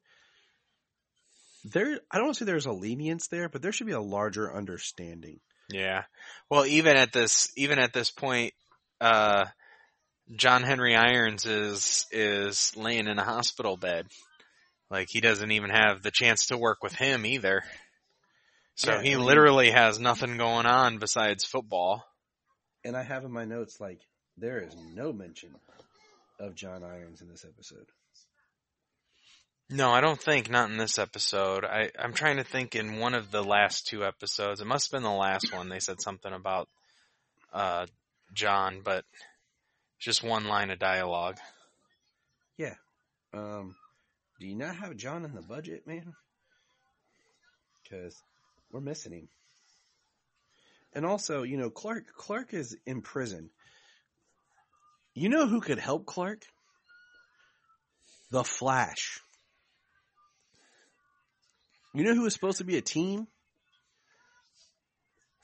There, 1.64 2.00
I 2.10 2.18
don't 2.18 2.34
say 2.34 2.46
there's 2.46 2.66
a 2.66 2.72
lenience 2.72 3.28
there, 3.28 3.48
but 3.48 3.60
there 3.60 3.72
should 3.72 3.86
be 3.86 3.92
a 3.92 4.00
larger 4.00 4.54
understanding. 4.54 5.40
Yeah. 5.68 6.04
Well, 6.48 6.64
even 6.64 6.96
at 6.96 7.12
this, 7.12 7.52
even 7.56 7.78
at 7.78 7.92
this 7.92 8.10
point, 8.10 8.54
uh, 9.00 9.44
John 10.36 10.62
Henry 10.62 10.94
Irons 10.94 11.44
is, 11.46 12.06
is 12.12 12.72
laying 12.76 13.06
in 13.08 13.18
a 13.18 13.24
hospital 13.24 13.76
bed. 13.76 14.06
Like 14.90 15.08
he 15.10 15.20
doesn't 15.20 15.50
even 15.50 15.70
have 15.70 16.02
the 16.02 16.10
chance 16.10 16.46
to 16.46 16.58
work 16.58 16.82
with 16.82 16.94
him 16.94 17.24
either. 17.26 17.62
So 18.76 18.92
Yeah, 18.92 19.02
he 19.02 19.12
I 19.12 19.16
mean- 19.16 19.26
literally 19.26 19.70
has 19.70 19.98
nothing 19.98 20.36
going 20.36 20.66
on 20.66 20.98
besides 20.98 21.44
football. 21.44 22.04
And 22.84 22.96
I 22.96 23.02
have 23.02 23.24
in 23.24 23.32
my 23.32 23.44
notes 23.44 23.78
like 23.80 24.00
there 24.38 24.58
is 24.60 24.74
no 24.94 25.12
mention 25.12 25.50
of 26.38 26.54
John 26.54 26.82
Irons 26.82 27.20
in 27.20 27.28
this 27.28 27.44
episode. 27.44 27.86
No, 29.68 29.90
I 29.90 30.00
don't 30.00 30.20
think 30.20 30.50
not 30.50 30.70
in 30.70 30.78
this 30.78 30.98
episode. 30.98 31.64
I, 31.64 31.90
I'm 31.98 32.12
trying 32.14 32.38
to 32.38 32.44
think 32.44 32.74
in 32.74 32.98
one 32.98 33.14
of 33.14 33.30
the 33.30 33.44
last 33.44 33.86
two 33.86 34.04
episodes. 34.04 34.60
It 34.60 34.66
must 34.66 34.90
have 34.90 34.98
been 34.98 35.08
the 35.08 35.14
last 35.16 35.52
one. 35.54 35.68
They 35.68 35.78
said 35.78 36.00
something 36.00 36.32
about, 36.32 36.68
uh, 37.52 37.86
John, 38.34 38.80
but 38.82 39.04
just 40.00 40.24
one 40.24 40.46
line 40.46 40.70
of 40.70 40.78
dialogue. 40.78 41.38
Yeah. 42.56 42.74
Um, 43.32 43.76
do 44.40 44.46
you 44.46 44.56
not 44.56 44.74
have 44.76 44.96
John 44.96 45.24
in 45.24 45.34
the 45.34 45.42
budget, 45.42 45.86
man? 45.86 46.14
Because 47.82 48.16
we're 48.72 48.80
missing 48.80 49.12
him. 49.12 49.28
And 50.92 51.06
also, 51.06 51.42
you 51.42 51.56
know, 51.56 51.70
Clark 51.70 52.04
Clark 52.16 52.52
is 52.52 52.76
in 52.86 53.02
prison. 53.02 53.50
You 55.14 55.28
know 55.28 55.46
who 55.46 55.60
could 55.60 55.78
help 55.78 56.06
Clark? 56.06 56.42
The 58.30 58.42
Flash. 58.42 59.20
You 61.92 62.04
know 62.04 62.14
who 62.14 62.22
was 62.22 62.32
supposed 62.32 62.58
to 62.58 62.64
be 62.64 62.76
a 62.76 62.80
team? 62.80 63.26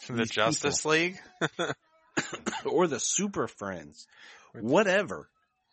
The 0.06 0.14
These 0.14 0.30
Justice 0.30 0.84
League? 0.84 1.18
or 2.64 2.86
the 2.86 3.00
Super 3.00 3.48
Friends, 3.48 4.06
whatever. 4.64 5.28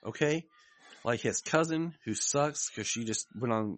Okay, 0.06 0.46
like 1.04 1.22
his 1.22 1.42
cousin 1.42 1.94
who 2.06 2.14
sucks 2.14 2.70
because 2.70 2.88
she 2.88 3.06
just 3.06 3.28
went 3.40 3.54
on 3.54 3.78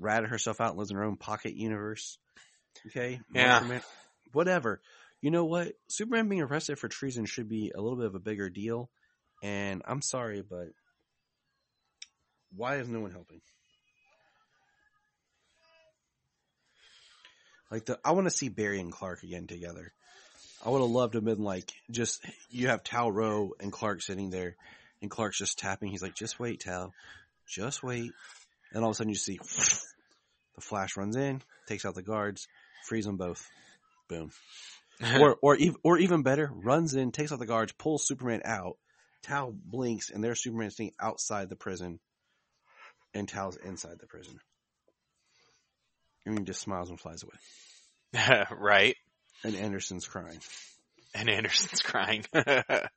ratted 0.00 0.30
herself 0.30 0.60
out 0.60 0.70
and 0.70 0.78
lives 0.78 0.90
in 0.90 0.96
her 0.96 1.04
own 1.04 1.16
pocket 1.16 1.54
universe. 1.54 2.18
Okay, 2.88 3.20
Yeah. 3.32 3.50
Martha 3.50 3.66
Man- 3.66 3.82
whatever. 4.32 4.80
You 5.20 5.30
know 5.30 5.44
what? 5.44 5.72
Superman 5.88 6.28
being 6.28 6.42
arrested 6.42 6.78
for 6.78 6.88
treason 6.88 7.24
should 7.24 7.48
be 7.48 7.72
a 7.74 7.80
little 7.80 7.96
bit 7.96 8.06
of 8.06 8.14
a 8.14 8.20
bigger 8.20 8.50
deal. 8.50 8.90
And 9.42 9.82
I'm 9.86 10.02
sorry, 10.02 10.42
but 10.42 10.68
why 12.54 12.76
is 12.76 12.88
no 12.88 13.00
one 13.00 13.10
helping? 13.12 13.40
Like 17.70 17.86
the, 17.86 17.98
I 18.04 18.12
want 18.12 18.26
to 18.26 18.30
see 18.30 18.48
Barry 18.48 18.80
and 18.80 18.92
Clark 18.92 19.22
again 19.22 19.46
together. 19.46 19.92
I 20.64 20.70
would 20.70 20.80
have 20.80 20.90
loved 20.90 21.12
to 21.12 21.18
have 21.18 21.24
been 21.24 21.42
like, 21.42 21.70
just, 21.90 22.24
you 22.50 22.68
have 22.68 22.82
Tal-Rho 22.82 23.52
and 23.60 23.70
Clark 23.70 24.00
sitting 24.00 24.30
there 24.30 24.56
and 25.02 25.10
Clark's 25.10 25.38
just 25.38 25.58
tapping. 25.58 25.90
He's 25.90 26.02
like, 26.02 26.14
just 26.14 26.40
wait, 26.40 26.60
Tal. 26.60 26.92
Just 27.46 27.82
wait. 27.82 28.10
And 28.72 28.82
all 28.82 28.90
of 28.90 28.94
a 28.94 28.96
sudden 28.96 29.10
you 29.10 29.16
see 29.16 29.38
the 29.38 30.60
Flash 30.60 30.96
runs 30.96 31.16
in, 31.16 31.42
takes 31.68 31.84
out 31.84 31.94
the 31.94 32.02
guards, 32.02 32.48
frees 32.88 33.04
them 33.04 33.16
both. 33.16 33.46
Boom. 34.08 34.30
or, 35.20 35.36
or, 35.42 35.58
or 35.82 35.98
even 35.98 36.22
better, 36.22 36.50
runs 36.54 36.94
in, 36.94 37.12
takes 37.12 37.32
out 37.32 37.38
the 37.38 37.46
guards, 37.46 37.72
pulls 37.72 38.06
Superman 38.06 38.42
out. 38.44 38.78
Tal 39.22 39.54
blinks 39.54 40.10
and 40.10 40.22
there's 40.22 40.42
Superman 40.42 40.70
sitting 40.70 40.92
outside 41.00 41.48
the 41.48 41.56
prison 41.56 41.98
and 43.14 43.28
Tal's 43.28 43.56
inside 43.56 43.98
the 43.98 44.06
prison. 44.06 44.38
And 46.26 46.38
he 46.38 46.44
just 46.44 46.60
smiles 46.60 46.90
and 46.90 47.00
flies 47.00 47.22
away. 47.22 48.44
right. 48.58 48.96
And 49.44 49.54
Anderson's 49.56 50.06
crying. 50.06 50.38
And 51.14 51.28
Anderson's 51.30 51.82
crying. 51.84 52.24
well, 52.34 52.88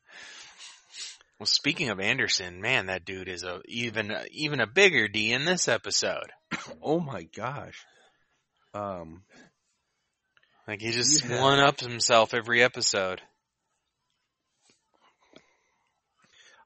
speaking 1.44 1.90
of 1.90 2.00
Anderson, 2.00 2.62
man, 2.62 2.88
that 2.88 3.06
dude 3.06 3.28
is 3.28 3.44
a 3.44 3.62
even 3.68 4.12
even 4.32 4.60
a 4.62 4.68
bigger 4.68 5.08
D 5.08 5.32
in 5.34 5.46
this 5.46 5.68
episode. 5.68 6.32
oh 6.82 7.00
my 7.00 7.24
gosh. 7.36 7.86
Um, 8.74 9.24
Like 10.68 10.82
he 10.82 10.92
just 10.92 11.26
Yeah. 11.26 11.42
one 11.42 11.60
ups 11.60 11.84
himself 11.86 12.34
every 12.34 12.64
episode. 12.64 13.22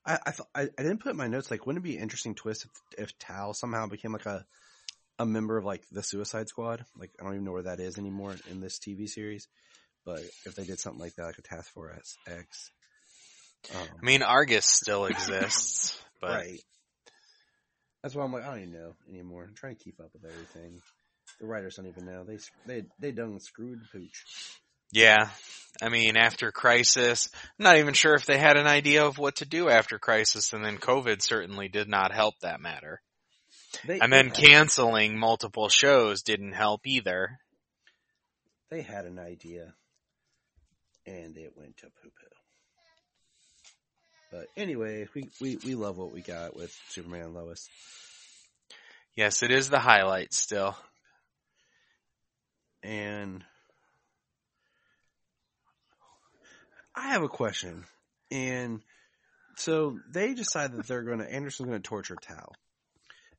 I 0.06 0.18
I, 0.26 0.32
th- 0.32 0.50
I 0.56 0.62
I 0.62 0.84
didn't 0.84 1.00
put 1.02 1.12
in 1.12 1.18
my 1.18 1.28
notes 1.28 1.52
like 1.52 1.66
wouldn't 1.66 1.86
it 1.86 1.90
be 1.90 1.98
an 1.98 2.04
interesting 2.04 2.36
twist 2.36 2.66
if 2.66 2.72
if 3.10 3.20
Tal 3.20 3.54
somehow 3.54 3.88
became 3.88 4.14
like 4.14 4.26
a 4.26 4.46
a 5.20 5.26
member 5.26 5.58
of 5.58 5.66
like 5.66 5.84
the 5.92 6.02
Suicide 6.04 6.48
Squad? 6.50 6.86
Like 6.98 7.12
I 7.20 7.24
don't 7.24 7.34
even 7.34 7.46
know 7.46 7.52
where 7.52 7.64
that 7.64 7.80
is 7.80 7.98
anymore 7.98 8.36
in 8.50 8.60
this 8.62 8.80
TV 8.80 9.08
series, 9.08 9.48
but 10.06 10.20
if 10.46 10.56
they 10.56 10.64
did 10.64 10.80
something 10.80 11.02
like 11.02 11.16
that, 11.16 11.26
like 11.26 11.38
a 11.38 11.42
Task 11.42 11.72
Force 11.74 12.18
X. 12.28 12.72
Um, 13.76 13.88
I 14.02 14.06
mean, 14.06 14.24
Argus 14.24 14.66
still 14.66 15.06
exists, 15.06 15.98
but 16.22 16.32
right. 16.32 16.60
That's 18.02 18.16
why 18.16 18.24
I'm 18.24 18.34
like 18.34 18.44
I 18.44 18.48
don't 18.48 18.62
even 18.62 18.74
know 18.74 18.94
anymore. 19.10 19.46
I'm 19.48 19.56
trying 19.56 19.76
to 19.76 19.84
keep 19.84 20.00
up 20.00 20.10
with 20.14 20.26
everything. 20.26 20.82
The 21.40 21.46
writers 21.46 21.76
don't 21.76 21.88
even 21.88 22.06
know 22.06 22.24
they 22.24 22.40
they 22.66 22.86
they 23.00 23.12
done 23.12 23.40
screwed 23.40 23.80
pooch. 23.92 24.26
yeah. 24.92 25.30
I 25.82 25.90
mean, 25.90 26.18
after 26.18 26.52
Crisis, 26.52 27.30
I'm 27.34 27.64
not 27.64 27.78
even 27.78 27.94
sure 27.94 28.14
if 28.16 28.26
they 28.26 28.38
had 28.38 28.58
an 28.58 28.68
idea 28.68 29.06
of 29.06 29.18
what 29.18 29.38
to 29.38 29.46
do 29.46 29.70
after 29.70 29.98
Crisis, 29.98 30.52
and 30.52 30.66
then 30.66 30.78
COVID 30.78 31.22
certainly 31.22 31.70
did 31.70 31.88
not 31.88 32.12
help 32.14 32.36
that 32.42 32.60
matter. 32.60 33.02
They, 33.86 34.00
And 34.00 34.12
then 34.12 34.32
canceling 34.32 35.18
multiple 35.18 35.70
shows 35.70 36.24
didn't 36.24 36.52
help 36.54 36.82
either. 36.86 37.40
they 38.70 38.82
had 38.82 39.06
an 39.06 39.18
idea, 39.18 39.74
and 41.06 41.38
it 41.38 41.54
went 41.56 41.78
to 41.78 41.86
poo 41.86 42.10
poo. 42.10 42.28
But 44.32 44.48
anyway, 44.56 45.08
we, 45.14 45.30
we, 45.42 45.58
we 45.58 45.76
love 45.76 45.98
what 45.98 46.14
we 46.14 46.22
got 46.22 46.56
with 46.56 46.74
Superman 46.90 47.26
and 47.26 47.34
Lois. 47.34 47.68
Yes, 49.16 49.44
it 49.44 49.52
is 49.52 49.70
the 49.70 49.80
highlight 49.80 50.34
still. 50.34 50.76
And 52.82 53.44
I 56.96 57.10
have 57.10 57.24
a 57.24 57.28
question. 57.28 57.84
And 58.32 58.82
so 59.58 60.00
they 60.10 60.34
decide 60.34 60.72
that 60.74 60.88
they're 60.88 61.04
going 61.04 61.20
to, 61.20 61.32
Anderson's 61.32 61.68
going 61.68 61.82
to 61.82 61.88
torture 61.88 62.16
Tal. 62.22 62.54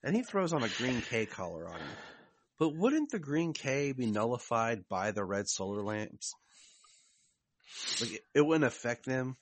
And 0.04 0.14
he 0.14 0.22
throws 0.22 0.52
on 0.52 0.62
a 0.62 0.68
green 0.68 1.00
K 1.00 1.24
collar 1.24 1.66
on 1.66 1.76
him. 1.76 1.96
But 2.58 2.76
wouldn't 2.76 3.10
the 3.10 3.18
green 3.18 3.54
K 3.54 3.92
be 3.92 4.06
nullified 4.06 4.88
by 4.88 5.12
the 5.12 5.24
red 5.24 5.48
solar 5.48 5.82
lamps? 5.82 6.34
Like, 8.00 8.12
it, 8.12 8.24
it 8.34 8.40
wouldn't 8.46 8.64
affect 8.64 9.06
them? 9.06 9.36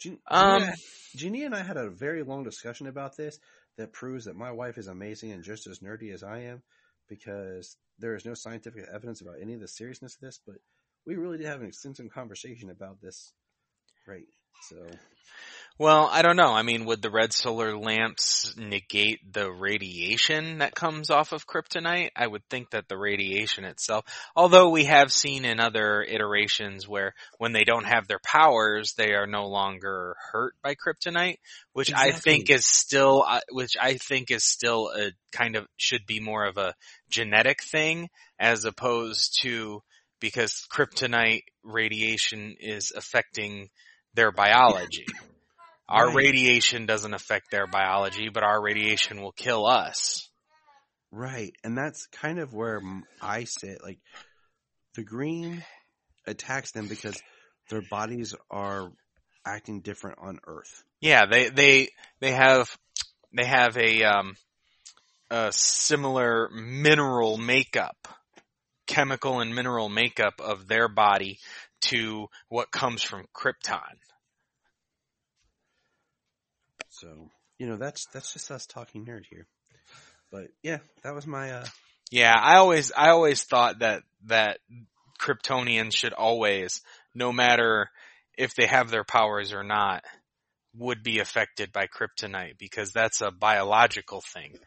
Jean- 0.00 0.20
Um, 0.26 0.60
Jeannie, 0.60 0.74
Jeannie 1.16 1.44
and 1.44 1.54
I 1.54 1.62
had 1.62 1.76
a 1.76 1.88
very 1.90 2.22
long 2.22 2.44
discussion 2.44 2.86
about 2.86 3.16
this 3.16 3.38
that 3.76 3.92
proves 3.92 4.26
that 4.26 4.36
my 4.36 4.50
wife 4.52 4.78
is 4.78 4.86
amazing 4.88 5.32
and 5.32 5.42
just 5.42 5.66
as 5.66 5.80
nerdy 5.80 6.12
as 6.12 6.22
I 6.22 6.40
am 6.40 6.62
because 7.08 7.76
there 7.98 8.14
is 8.14 8.24
no 8.24 8.34
scientific 8.34 8.84
evidence 8.92 9.20
about 9.20 9.36
any 9.40 9.54
of 9.54 9.60
the 9.60 9.68
seriousness 9.68 10.14
of 10.16 10.20
this, 10.20 10.40
but 10.46 10.56
we 11.06 11.16
really 11.16 11.38
did 11.38 11.46
have 11.46 11.60
an 11.60 11.68
extensive 11.68 12.10
conversation 12.12 12.70
about 12.70 13.00
this. 13.00 13.32
Right. 14.06 14.26
So, 14.68 14.86
Well, 15.76 16.08
I 16.12 16.22
don't 16.22 16.36
know. 16.36 16.52
I 16.52 16.62
mean, 16.62 16.84
would 16.84 17.02
the 17.02 17.10
red 17.10 17.32
solar 17.32 17.76
lamps 17.76 18.54
negate 18.56 19.32
the 19.32 19.50
radiation 19.50 20.58
that 20.58 20.76
comes 20.76 21.10
off 21.10 21.32
of 21.32 21.48
kryptonite? 21.48 22.10
I 22.14 22.28
would 22.28 22.48
think 22.48 22.70
that 22.70 22.86
the 22.86 22.96
radiation 22.96 23.64
itself, 23.64 24.04
although 24.36 24.70
we 24.70 24.84
have 24.84 25.10
seen 25.10 25.44
in 25.44 25.58
other 25.58 26.00
iterations 26.02 26.86
where 26.86 27.12
when 27.38 27.52
they 27.52 27.64
don't 27.64 27.86
have 27.86 28.06
their 28.06 28.20
powers, 28.20 28.94
they 28.96 29.14
are 29.14 29.26
no 29.26 29.48
longer 29.48 30.14
hurt 30.30 30.54
by 30.62 30.76
kryptonite, 30.76 31.38
which 31.72 31.92
I 31.92 32.12
think 32.12 32.50
is 32.50 32.64
still, 32.64 33.24
uh, 33.26 33.40
which 33.50 33.76
I 33.80 33.94
think 33.94 34.30
is 34.30 34.44
still 34.44 34.92
a 34.96 35.10
kind 35.32 35.56
of, 35.56 35.66
should 35.76 36.06
be 36.06 36.20
more 36.20 36.44
of 36.44 36.56
a 36.56 36.76
genetic 37.10 37.64
thing 37.64 38.10
as 38.38 38.64
opposed 38.64 39.40
to 39.42 39.82
because 40.20 40.68
kryptonite 40.72 41.46
radiation 41.64 42.54
is 42.60 42.92
affecting 42.94 43.70
their 44.14 44.30
biology. 44.30 45.06
Our 45.88 46.06
Right. 46.06 46.16
radiation 46.16 46.86
doesn't 46.86 47.14
affect 47.14 47.50
their 47.50 47.66
biology, 47.66 48.28
but 48.28 48.42
our 48.42 48.60
radiation 48.62 49.20
will 49.20 49.32
kill 49.32 49.66
us. 49.66 50.28
right. 51.10 51.54
And 51.62 51.76
that's 51.76 52.06
kind 52.06 52.38
of 52.38 52.52
where 52.52 52.80
I 53.20 53.44
sit. 53.44 53.82
Like, 53.82 53.98
the 54.94 55.04
green 55.04 55.64
attacks 56.26 56.72
them 56.72 56.88
because 56.88 57.20
their 57.70 57.82
bodies 57.82 58.34
are 58.50 58.90
acting 59.46 59.80
different 59.80 60.18
on 60.20 60.38
Earth. 60.46 60.84
Yeah, 61.00 61.26
they 61.26 61.50
they 61.50 61.90
they 62.20 62.32
have 62.32 62.76
they 63.32 63.44
have 63.44 63.76
a 63.76 64.02
um 64.04 64.36
a 65.30 65.52
similar 65.52 66.48
mineral 66.50 67.36
makeup, 67.36 68.08
chemical 68.86 69.40
and 69.40 69.54
mineral 69.54 69.88
makeup 69.88 70.40
of 70.40 70.66
their 70.66 70.88
body 70.88 71.38
to 71.82 72.28
what 72.48 72.70
comes 72.70 73.02
from 73.02 73.26
Krypton. 73.34 73.98
So, 77.00 77.28
you 77.58 77.66
know, 77.66 77.76
that's, 77.76 78.06
that's 78.06 78.32
just 78.32 78.50
us 78.50 78.66
talking 78.66 79.04
nerd 79.04 79.24
here. 79.28 79.46
But 80.30 80.48
yeah, 80.62 80.78
that 81.02 81.14
was 81.14 81.26
my, 81.26 81.50
uh, 81.52 81.66
Yeah, 82.10 82.34
I 82.36 82.56
always 82.56 82.92
I 82.92 83.10
always 83.10 83.42
thought 83.44 83.80
that 83.80 84.02
that 84.26 84.58
Kryptonians 85.20 85.94
should 85.94 86.12
always, 86.12 86.82
no 87.14 87.32
matter 87.32 87.88
if 88.36 88.54
they 88.54 88.66
have 88.66 88.90
their 88.90 89.04
powers 89.04 89.52
or 89.52 89.62
not, 89.62 90.04
would 90.76 91.02
be 91.02 91.20
affected 91.20 91.72
by 91.72 91.86
kryptonite 91.86 92.58
because 92.58 92.90
that's 92.92 93.20
a 93.20 93.30
biological 93.30 94.22
thing. 94.32 94.58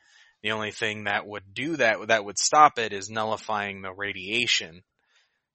The 0.42 0.52
only 0.52 0.72
thing 0.72 1.04
that 1.04 1.28
would 1.28 1.54
do 1.54 1.76
that 1.78 2.08
that 2.08 2.24
would 2.24 2.40
stop 2.40 2.80
it 2.80 2.94
is 2.94 3.10
nullifying 3.10 3.82
the 3.82 3.92
radiation 3.92 4.84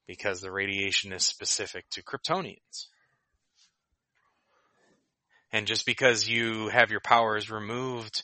because 0.07 0.41
the 0.41 0.53
radiation 0.53 1.13
is 1.13 1.25
specific 1.25 1.85
to 1.91 2.03
Kryptonians. 2.03 2.87
And 5.53 5.67
just 5.67 5.85
because 5.85 6.29
you 6.29 6.69
have 6.69 6.91
your 6.91 7.01
powers 7.01 7.51
removed 7.51 8.23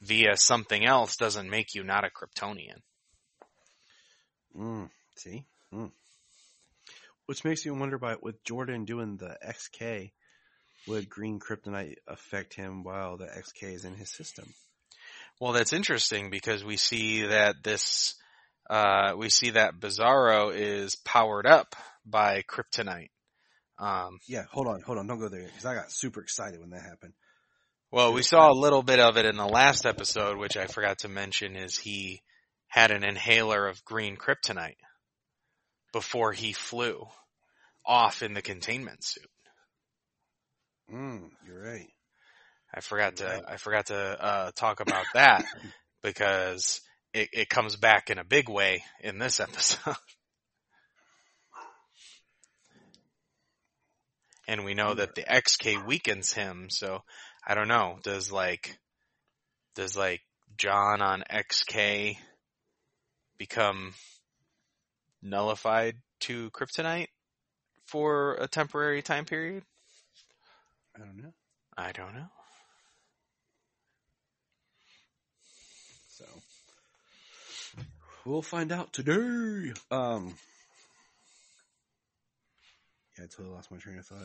via 0.00 0.36
something 0.36 0.84
else 0.84 1.16
doesn't 1.16 1.50
make 1.50 1.74
you 1.74 1.84
not 1.84 2.04
a 2.04 2.08
Kryptonian. 2.08 2.80
Mm, 4.56 4.88
see? 5.16 5.44
Mm. 5.72 5.90
Which 7.26 7.44
makes 7.44 7.64
you 7.64 7.74
wonder 7.74 7.96
about 7.96 8.22
with 8.22 8.42
Jordan 8.44 8.84
doing 8.84 9.16
the 9.16 9.36
XK, 9.46 10.10
would 10.88 11.08
green 11.08 11.38
kryptonite 11.38 11.96
affect 12.08 12.54
him 12.54 12.82
while 12.82 13.16
the 13.16 13.26
XK 13.26 13.74
is 13.74 13.84
in 13.84 13.94
his 13.94 14.08
system? 14.08 14.52
Well, 15.38 15.52
that's 15.52 15.72
interesting 15.72 16.30
because 16.30 16.64
we 16.64 16.76
see 16.76 17.26
that 17.26 17.62
this, 17.62 18.14
uh, 18.68 19.12
we 19.16 19.28
see 19.28 19.50
that 19.50 19.78
Bizarro 19.78 20.52
is 20.54 20.96
powered 20.96 21.46
up 21.46 21.76
by 22.04 22.42
kryptonite. 22.42 23.10
Um, 23.80 24.18
Yeah, 24.28 24.44
hold 24.50 24.66
on, 24.66 24.82
hold 24.82 24.98
on, 24.98 25.06
don't 25.06 25.18
go 25.18 25.28
there 25.28 25.46
because 25.46 25.64
I 25.64 25.74
got 25.74 25.90
super 25.90 26.20
excited 26.20 26.60
when 26.60 26.70
that 26.70 26.82
happened. 26.82 27.14
well, 27.90 28.12
we 28.12 28.22
saw 28.22 28.50
a 28.50 28.54
little 28.54 28.82
bit 28.82 29.00
of 29.00 29.16
it 29.16 29.24
in 29.24 29.36
the 29.36 29.46
last 29.46 29.86
episode, 29.86 30.36
which 30.36 30.56
I 30.56 30.66
forgot 30.66 30.98
to 31.00 31.08
mention 31.08 31.56
is 31.56 31.78
he 31.78 32.22
had 32.68 32.90
an 32.90 33.02
inhaler 33.02 33.66
of 33.66 33.84
green 33.84 34.16
kryptonite 34.16 34.76
before 35.92 36.32
he 36.32 36.52
flew 36.52 37.06
off 37.84 38.22
in 38.22 38.34
the 38.34 38.42
containment 38.42 39.02
suit. 39.02 39.24
Mm, 40.92 41.30
you're 41.46 41.62
right. 41.62 41.88
I 42.72 42.80
forgot 42.80 43.16
to 43.16 43.24
Right. 43.24 43.42
I 43.48 43.56
forgot 43.56 43.86
to 43.86 43.96
uh, 43.96 44.50
talk 44.54 44.80
about 44.80 45.06
that 45.14 45.44
because 46.02 46.80
it, 47.12 47.30
it 47.32 47.48
comes 47.48 47.76
back 47.76 48.10
in 48.10 48.18
a 48.18 48.24
big 48.24 48.48
way 48.48 48.84
in 49.00 49.18
this 49.18 49.40
episode. 49.40 49.96
and 54.50 54.64
we 54.64 54.74
know 54.74 54.94
that 54.94 55.14
the 55.14 55.22
XK 55.22 55.86
weakens 55.86 56.32
him, 56.32 56.66
so 56.70 57.04
I 57.46 57.54
don't 57.54 57.68
know. 57.68 58.00
Does 58.02 58.32
like 58.32 58.76
does 59.76 59.96
like 59.96 60.22
John 60.56 61.00
on 61.00 61.22
XK 61.30 62.16
become 63.38 63.94
nullified 65.22 65.94
to 66.22 66.50
kryptonite 66.50 67.06
for 67.86 68.34
a 68.40 68.48
temporary 68.48 69.02
time 69.02 69.24
period? 69.24 69.62
I 70.96 70.98
don't 70.98 71.22
know. 71.22 71.32
I 71.78 71.92
don't 71.92 72.14
know. 72.14 72.28
So 76.08 76.24
we'll 78.24 78.42
find 78.42 78.72
out 78.72 78.92
today. 78.92 79.72
Um, 79.92 80.34
I 83.20 83.26
totally 83.26 83.54
lost 83.54 83.70
my 83.70 83.78
train 83.78 83.98
of 83.98 84.06
thought. 84.06 84.18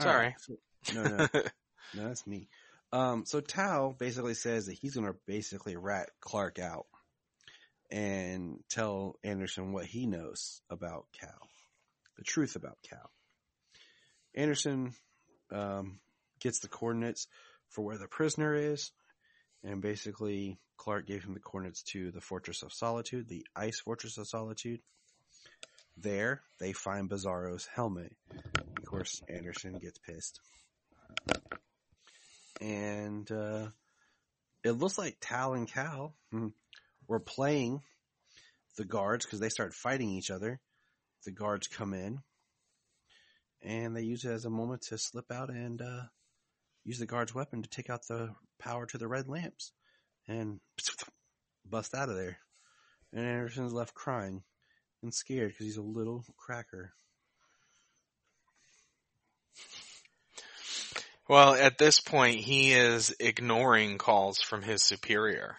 All 0.00 0.06
Sorry. 0.06 0.26
right, 0.26 0.34
so- 0.40 0.56
no, 0.94 1.02
no, 1.04 1.28
no, 1.94 2.08
that's 2.08 2.26
me. 2.26 2.48
Um, 2.92 3.24
so 3.26 3.40
Tal 3.40 3.94
basically 3.98 4.34
says 4.34 4.66
that 4.66 4.76
he's 4.80 4.94
going 4.94 5.06
to 5.06 5.16
basically 5.26 5.76
rat 5.76 6.10
Clark 6.20 6.58
out 6.58 6.86
and 7.90 8.58
tell 8.70 9.16
Anderson 9.22 9.72
what 9.72 9.86
he 9.86 10.06
knows 10.06 10.60
about 10.70 11.06
Cal, 11.18 11.48
the 12.16 12.24
truth 12.24 12.56
about 12.56 12.78
Cal. 12.88 13.10
Anderson 14.34 14.94
um, 15.50 16.00
gets 16.40 16.60
the 16.60 16.68
coordinates 16.68 17.26
for 17.68 17.82
where 17.84 17.98
the 17.98 18.08
prisoner 18.08 18.54
is, 18.54 18.90
and 19.62 19.80
basically 19.80 20.58
Clark 20.76 21.06
gave 21.06 21.22
him 21.24 21.34
the 21.34 21.40
coordinates 21.40 21.82
to 21.92 22.10
the 22.10 22.20
Fortress 22.20 22.62
of 22.62 22.72
Solitude, 22.72 23.28
the 23.28 23.46
Ice 23.54 23.80
Fortress 23.80 24.18
of 24.18 24.26
Solitude. 24.26 24.80
There, 25.96 26.42
they 26.58 26.72
find 26.72 27.08
Bizarro's 27.08 27.66
helmet. 27.66 28.16
Of 28.56 28.84
course, 28.86 29.20
Anderson 29.28 29.78
gets 29.78 29.98
pissed. 29.98 30.40
And 32.60 33.30
uh, 33.30 33.68
it 34.64 34.72
looks 34.72 34.98
like 34.98 35.16
Tal 35.20 35.54
and 35.54 35.68
Cal 35.68 36.14
hmm, 36.30 36.48
were 37.08 37.20
playing 37.20 37.82
the 38.76 38.84
guards 38.84 39.24
because 39.24 39.40
they 39.40 39.48
start 39.48 39.74
fighting 39.74 40.10
each 40.10 40.30
other. 40.30 40.60
The 41.24 41.32
guards 41.32 41.68
come 41.68 41.94
in, 41.94 42.20
and 43.62 43.96
they 43.96 44.02
use 44.02 44.24
it 44.24 44.32
as 44.32 44.44
a 44.44 44.50
moment 44.50 44.82
to 44.88 44.98
slip 44.98 45.30
out 45.30 45.50
and 45.50 45.80
uh, 45.80 46.02
use 46.84 46.98
the 46.98 47.06
guard's 47.06 47.34
weapon 47.34 47.62
to 47.62 47.68
take 47.68 47.90
out 47.90 48.06
the 48.08 48.34
power 48.58 48.86
to 48.86 48.98
the 48.98 49.08
red 49.08 49.28
lamps 49.28 49.72
and 50.26 50.60
bust 51.68 51.94
out 51.94 52.08
of 52.08 52.16
there. 52.16 52.38
And 53.12 53.24
Anderson's 53.24 53.72
left 53.72 53.94
crying 53.94 54.42
and 55.02 55.12
scared 55.12 55.50
because 55.50 55.66
he's 55.66 55.76
a 55.76 55.82
little 55.82 56.24
cracker. 56.36 56.92
Well, 61.28 61.54
at 61.54 61.78
this 61.78 62.00
point, 62.00 62.40
he 62.40 62.72
is 62.72 63.14
ignoring 63.18 63.98
calls 63.98 64.40
from 64.40 64.62
his 64.62 64.82
superior, 64.82 65.56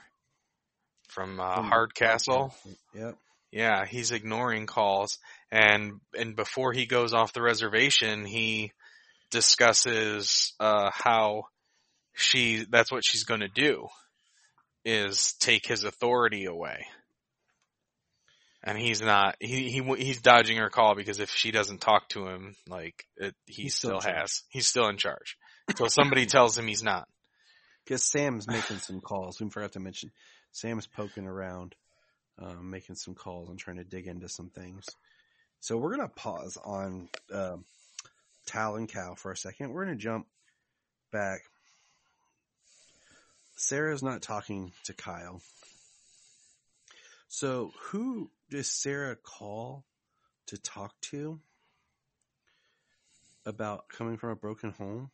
from 1.08 1.40
uh, 1.40 1.56
From- 1.56 1.70
Hardcastle. 1.70 2.54
Yep. 2.94 3.18
Yeah, 3.52 3.86
he's 3.86 4.12
ignoring 4.12 4.66
calls, 4.66 5.20
and 5.52 6.00
and 6.18 6.36
before 6.36 6.74
he 6.74 6.88
goes 6.88 7.14
off 7.14 7.34
the 7.34 7.42
reservation, 7.42 8.26
he 8.26 8.72
discusses 9.30 10.54
uh, 10.60 10.90
how 10.92 11.44
she 12.16 12.66
that's 12.70 12.92
what 12.92 13.04
she's 13.06 13.26
going 13.26 13.42
to 13.42 13.48
do 13.48 13.88
is 14.86 15.34
take 15.40 15.68
his 15.68 15.84
authority 15.84 16.46
away. 16.46 16.88
And 18.64 18.78
he's 18.78 19.02
not 19.02 19.36
he 19.40 19.70
he 19.70 19.82
he's 19.98 20.22
dodging 20.22 20.58
her 20.58 20.70
call 20.70 20.96
because 20.96 21.20
if 21.20 21.30
she 21.32 21.52
doesn't 21.52 21.82
talk 21.82 22.08
to 22.10 22.28
him, 22.28 22.56
like 22.68 23.06
it, 23.18 23.36
he 23.46 23.64
He's 23.64 23.76
still 23.76 24.00
still, 24.00 24.14
has 24.14 24.44
he's 24.50 24.68
still 24.68 24.88
in 24.88 24.98
charge. 24.98 25.38
So 25.78 25.88
somebody 25.88 26.26
tells 26.26 26.58
him 26.58 26.68
he's 26.68 26.84
not. 26.84 27.08
Because 27.86 28.04
Sam's 28.04 28.50
making 28.50 28.80
some 28.80 29.00
calls. 29.00 29.40
We 29.40 29.50
forgot 29.50 29.72
to 29.74 29.80
mention. 29.80 30.12
Sam's 30.52 30.88
poking 30.88 31.26
around, 31.26 31.74
um, 32.38 32.70
making 32.70 32.96
some 32.96 33.16
calls 33.16 33.50
and 33.50 33.58
trying 33.58 33.78
to 33.78 33.86
dig 33.86 34.08
into 34.08 34.28
some 34.28 34.50
things. 34.50 34.86
So 35.62 35.78
we're 35.78 35.96
going 35.96 36.08
to 36.08 36.14
pause 36.14 36.58
on 36.64 37.08
um, 37.34 37.64
Tal 38.46 38.76
and 38.76 38.90
Cal 38.90 39.16
for 39.16 39.32
a 39.32 39.38
second. 39.38 39.72
We're 39.72 39.86
going 39.86 39.98
to 39.98 40.04
jump 40.04 40.28
back. 41.12 41.40
Sarah's 43.56 44.04
not 44.04 44.22
talking 44.22 44.74
to 44.86 44.94
Kyle. 44.94 45.42
So 47.30 47.72
who 47.86 48.30
does 48.54 48.70
Sarah 48.70 49.16
call 49.16 49.84
to 50.46 50.60
talk 50.60 50.94
to 51.10 51.40
about 53.48 53.90
coming 53.90 54.18
from 54.18 54.30
a 54.30 54.36
broken 54.36 54.70
home? 54.70 55.10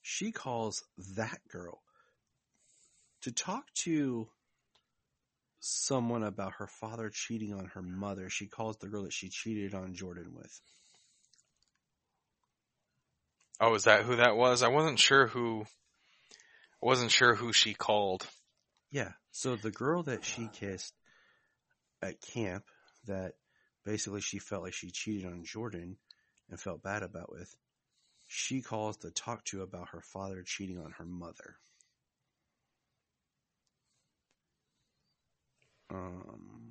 She 0.00 0.30
calls 0.30 0.84
that 1.16 1.40
girl 1.50 1.82
to 3.22 3.32
talk 3.32 3.64
to 3.78 4.28
someone 5.58 6.22
about 6.22 6.52
her 6.58 6.68
father 6.68 7.10
cheating 7.12 7.52
on 7.52 7.64
her 7.74 7.82
mother. 7.82 8.30
She 8.30 8.46
calls 8.46 8.76
the 8.76 8.86
girl 8.86 9.02
that 9.02 9.12
she 9.12 9.28
cheated 9.28 9.74
on 9.74 9.94
Jordan 9.94 10.32
with. 10.32 10.60
Oh, 13.60 13.74
is 13.74 13.84
that 13.84 14.04
who 14.04 14.14
that 14.16 14.36
was? 14.36 14.62
I 14.62 14.68
wasn't 14.68 15.00
sure 15.00 15.26
who. 15.26 15.64
I 16.80 16.86
wasn't 16.86 17.10
sure 17.10 17.34
who 17.34 17.52
she 17.52 17.74
called. 17.74 18.24
Yeah. 18.92 19.10
So 19.32 19.56
the 19.56 19.72
girl 19.72 20.04
that 20.04 20.24
she 20.24 20.48
kissed 20.52 20.94
at 22.02 22.20
camp 22.20 22.64
that 23.06 23.34
basically 23.84 24.20
she 24.20 24.38
felt 24.38 24.62
like 24.62 24.74
she 24.74 24.90
cheated 24.90 25.26
on 25.26 25.44
Jordan 25.44 25.96
and 26.50 26.60
felt 26.60 26.82
bad 26.82 27.02
about 27.02 27.30
with, 27.32 27.54
she 28.28 28.62
calls 28.62 28.96
to 28.98 29.10
talk 29.10 29.44
to 29.46 29.62
about 29.62 29.90
her 29.90 30.00
father 30.00 30.42
cheating 30.44 30.78
on 30.78 30.92
her 30.92 31.04
mother. 31.04 31.56
Um, 35.90 36.70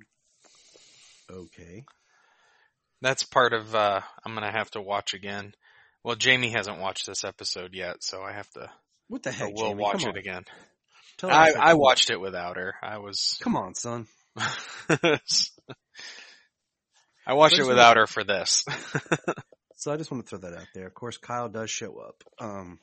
okay. 1.30 1.84
That's 3.00 3.24
part 3.24 3.52
of. 3.52 3.74
uh 3.74 4.00
I'm 4.24 4.34
gonna 4.34 4.50
have 4.50 4.70
to 4.72 4.80
watch 4.80 5.14
again. 5.14 5.54
Well, 6.04 6.16
Jamie 6.16 6.50
hasn't 6.50 6.80
watched 6.80 7.06
this 7.06 7.24
episode 7.24 7.74
yet, 7.74 8.02
so 8.02 8.22
I 8.22 8.32
have 8.32 8.50
to. 8.50 8.70
What 9.08 9.22
the 9.22 9.30
heck, 9.32 9.52
we'll 9.54 9.70
Jamie? 9.70 9.82
watch 9.82 10.02
Come 10.02 10.10
it 10.10 10.16
on. 10.16 10.16
again. 10.16 10.44
Tell 11.18 11.30
I, 11.30 11.52
I 11.52 11.74
watched 11.74 12.10
it 12.10 12.20
without 12.20 12.56
her. 12.56 12.74
I 12.82 12.98
was. 12.98 13.38
Come 13.40 13.56
on, 13.56 13.74
son. 13.74 14.06
I 17.26 17.34
watched 17.34 17.58
it 17.58 17.66
without 17.66 17.96
her 17.96 18.06
for 18.06 18.24
this. 18.24 18.64
So 19.82 19.92
I 19.92 19.96
just 19.96 20.12
want 20.12 20.24
to 20.24 20.30
throw 20.30 20.48
that 20.48 20.56
out 20.56 20.68
there. 20.76 20.86
Of 20.86 20.94
course, 20.94 21.16
Kyle 21.16 21.48
does 21.48 21.68
show 21.68 21.98
up, 21.98 22.22
um, 22.38 22.78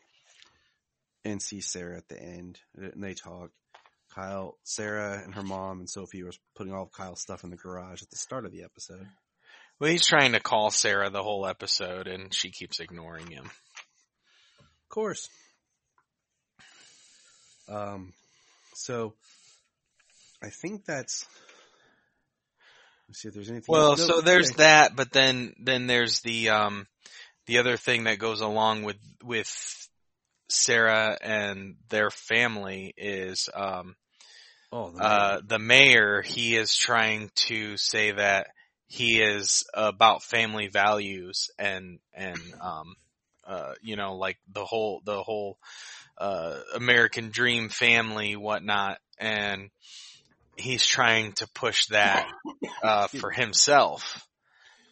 and 1.24 1.42
see 1.42 1.62
Sarah 1.62 1.96
at 1.96 2.10
the 2.10 2.22
end, 2.22 2.60
and 2.76 3.02
they 3.02 3.14
talk. 3.14 3.52
Kyle, 4.14 4.58
Sarah, 4.66 5.22
and 5.24 5.34
her 5.34 5.44
mom 5.44 5.80
and 5.80 5.90
Sophie 5.90 6.24
were 6.24 6.34
putting 6.58 6.74
all 6.74 6.84
of 6.84 6.92
Kyle's 6.92 7.22
stuff 7.22 7.46
in 7.46 7.52
the 7.52 7.56
garage 7.56 8.02
at 8.02 8.10
the 8.10 8.18
start 8.18 8.46
of 8.46 8.52
the 8.52 8.64
episode. 8.64 9.08
well, 9.80 9.90
he's 9.90 10.06
trying 10.06 10.34
to 10.34 10.42
call 10.42 10.72
Sarah 10.72 11.10
the 11.10 11.24
whole 11.24 11.48
episode, 11.48 12.08
and 12.08 12.34
she 12.34 12.52
keeps 12.52 12.82
ignoring 12.82 13.28
him. 13.28 13.46
Of 13.46 14.90
course. 14.90 15.30
Um, 17.70 18.12
so 18.74 19.14
I 20.42 20.50
think 20.50 20.86
that's. 20.86 21.26
Let's 23.08 23.22
see 23.22 23.28
if 23.28 23.34
there's 23.34 23.50
anything. 23.50 23.74
Well, 23.74 23.92
else. 23.92 24.00
No, 24.00 24.08
so 24.08 24.22
there's 24.22 24.52
okay. 24.52 24.64
that, 24.64 24.96
but 24.96 25.12
then 25.12 25.54
then 25.60 25.88
there's 25.88 26.22
the 26.22 26.50
um 26.50 26.88
the 27.48 27.58
other 27.58 27.78
thing 27.78 28.04
that 28.04 28.20
goes 28.20 28.42
along 28.42 28.84
with 28.84 28.98
with 29.24 29.50
Sarah 30.50 31.18
and 31.22 31.76
their 31.90 32.10
family 32.10 32.94
is 32.98 33.50
um 33.54 33.96
Oh, 34.72 34.92
the 34.92 35.04
uh 35.04 35.42
the 35.46 35.60
mayor 35.60 36.22
he 36.22 36.56
is 36.56 36.76
trying 36.76 37.32
to 37.48 37.76
say 37.78 38.12
that 38.12 38.48
he 38.88 39.22
is 39.22 39.66
about 39.74 40.24
family 40.24 40.68
values 40.68 41.50
and 41.58 42.00
and 42.14 42.40
um 42.62 42.96
uh 43.48 43.74
you 43.82 43.96
know 43.96 44.16
like 44.16 44.38
the 44.52 44.66
whole 44.66 45.02
the 45.06 45.24
whole 45.24 45.58
uh 46.20 46.60
American 46.76 47.30
dream 47.30 47.70
family 47.70 48.36
whatnot 48.36 49.00
and 49.18 49.72
he's 50.60 50.86
trying 50.86 51.34
to 51.34 51.48
push 51.54 51.88
that 51.88 52.28
uh 52.84 53.08
for 53.08 53.32
himself 53.32 54.26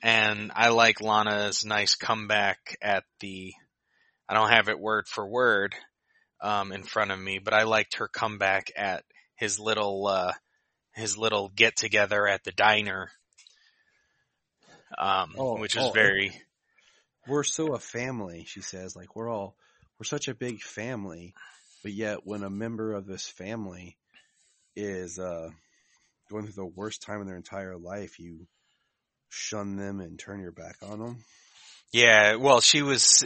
and 0.03 0.51
I 0.55 0.69
like 0.69 1.01
Lana's 1.01 1.65
nice 1.65 1.95
comeback 1.95 2.77
at 2.81 3.03
the 3.19 3.53
I 4.29 4.33
don't 4.33 4.49
have 4.49 4.69
it 4.69 4.79
word 4.79 5.07
for 5.07 5.27
word 5.27 5.75
um 6.41 6.71
in 6.71 6.83
front 6.83 7.11
of 7.11 7.19
me 7.19 7.39
but 7.39 7.53
I 7.53 7.63
liked 7.63 7.97
her 7.97 8.07
comeback 8.07 8.71
at 8.75 9.03
his 9.35 9.59
little 9.59 10.07
uh 10.07 10.33
his 10.93 11.17
little 11.17 11.49
get 11.55 11.75
together 11.75 12.27
at 12.27 12.43
the 12.43 12.51
diner 12.51 13.09
um 14.97 15.33
Oh, 15.37 15.57
which 15.59 15.75
was 15.75 15.87
oh, 15.87 15.91
very 15.91 16.31
we're 17.27 17.43
so 17.43 17.73
a 17.73 17.79
family, 17.79 18.45
she 18.47 18.61
says. 18.61 18.95
Like 18.95 19.15
we're 19.15 19.29
all 19.29 19.55
we're 19.99 20.05
such 20.05 20.27
a 20.27 20.35
big 20.35 20.61
family, 20.61 21.33
but 21.83 21.91
yet 21.91 22.25
when 22.25 22.43
a 22.43 22.49
member 22.49 22.93
of 22.93 23.05
this 23.05 23.27
family 23.27 23.97
is 24.77 25.19
uh 25.19 25.49
going 26.29 26.45
through 26.45 26.53
the 26.53 26.65
worst 26.65 27.01
time 27.01 27.19
in 27.21 27.27
their 27.27 27.35
entire 27.35 27.77
life, 27.77 28.19
you 28.19 28.47
shun 29.29 29.75
them 29.75 29.99
and 29.99 30.17
turn 30.19 30.39
your 30.39 30.51
back 30.51 30.75
on 30.81 30.99
them. 30.99 31.17
Yeah, 31.93 32.35
well, 32.35 32.59
she 32.61 32.81
was 32.81 33.23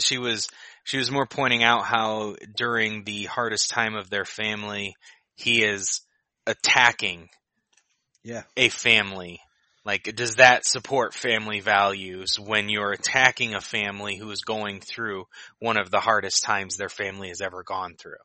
she 0.00 0.18
was 0.18 0.48
she 0.84 0.96
was 0.96 1.10
more 1.10 1.26
pointing 1.26 1.62
out 1.62 1.84
how 1.84 2.36
during 2.56 3.04
the 3.04 3.24
hardest 3.24 3.70
time 3.70 3.94
of 3.94 4.08
their 4.10 4.24
family, 4.24 4.94
he 5.36 5.62
is 5.62 6.00
attacking 6.46 7.28
Yeah. 8.24 8.44
a 8.56 8.70
family. 8.70 9.40
Like, 9.84 10.14
does 10.16 10.36
that 10.36 10.66
support 10.66 11.14
family 11.14 11.60
values 11.60 12.38
when 12.38 12.68
you're 12.68 12.92
attacking 12.92 13.54
a 13.54 13.60
family 13.60 14.16
who 14.16 14.30
is 14.30 14.42
going 14.42 14.80
through 14.80 15.24
one 15.60 15.78
of 15.78 15.90
the 15.90 16.00
hardest 16.00 16.42
times 16.42 16.76
their 16.76 16.88
family 16.90 17.28
has 17.28 17.40
ever 17.40 17.62
gone 17.62 17.94
through? 17.98 18.20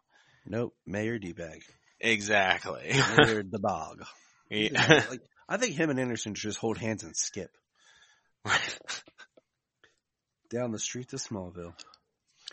Nope. 0.46 0.74
Mayor 0.86 1.20
D 1.20 1.32
bag. 1.34 1.64
Exactly. 2.04 2.92
The 2.94 3.60
bog. 3.60 4.04
Yeah. 4.50 5.04
like 5.10 5.22
I 5.50 5.58
think 5.58 5.74
him 5.76 5.90
and 5.90 6.00
Anderson 6.00 6.36
should 6.36 6.50
just 6.50 6.60
hold 6.60 6.78
hands 6.78 7.02
and 7.04 7.16
skip 7.18 7.50
down 10.52 10.72
the 10.72 10.80
street 10.80 11.10
to 11.10 11.16
Smallville. 11.16 11.74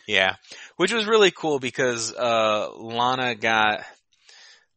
Yeah, 0.07 0.37
which 0.77 0.93
was 0.93 1.07
really 1.07 1.31
cool 1.31 1.59
because 1.59 2.15
uh, 2.15 2.71
Lana 2.75 3.35
got 3.35 3.85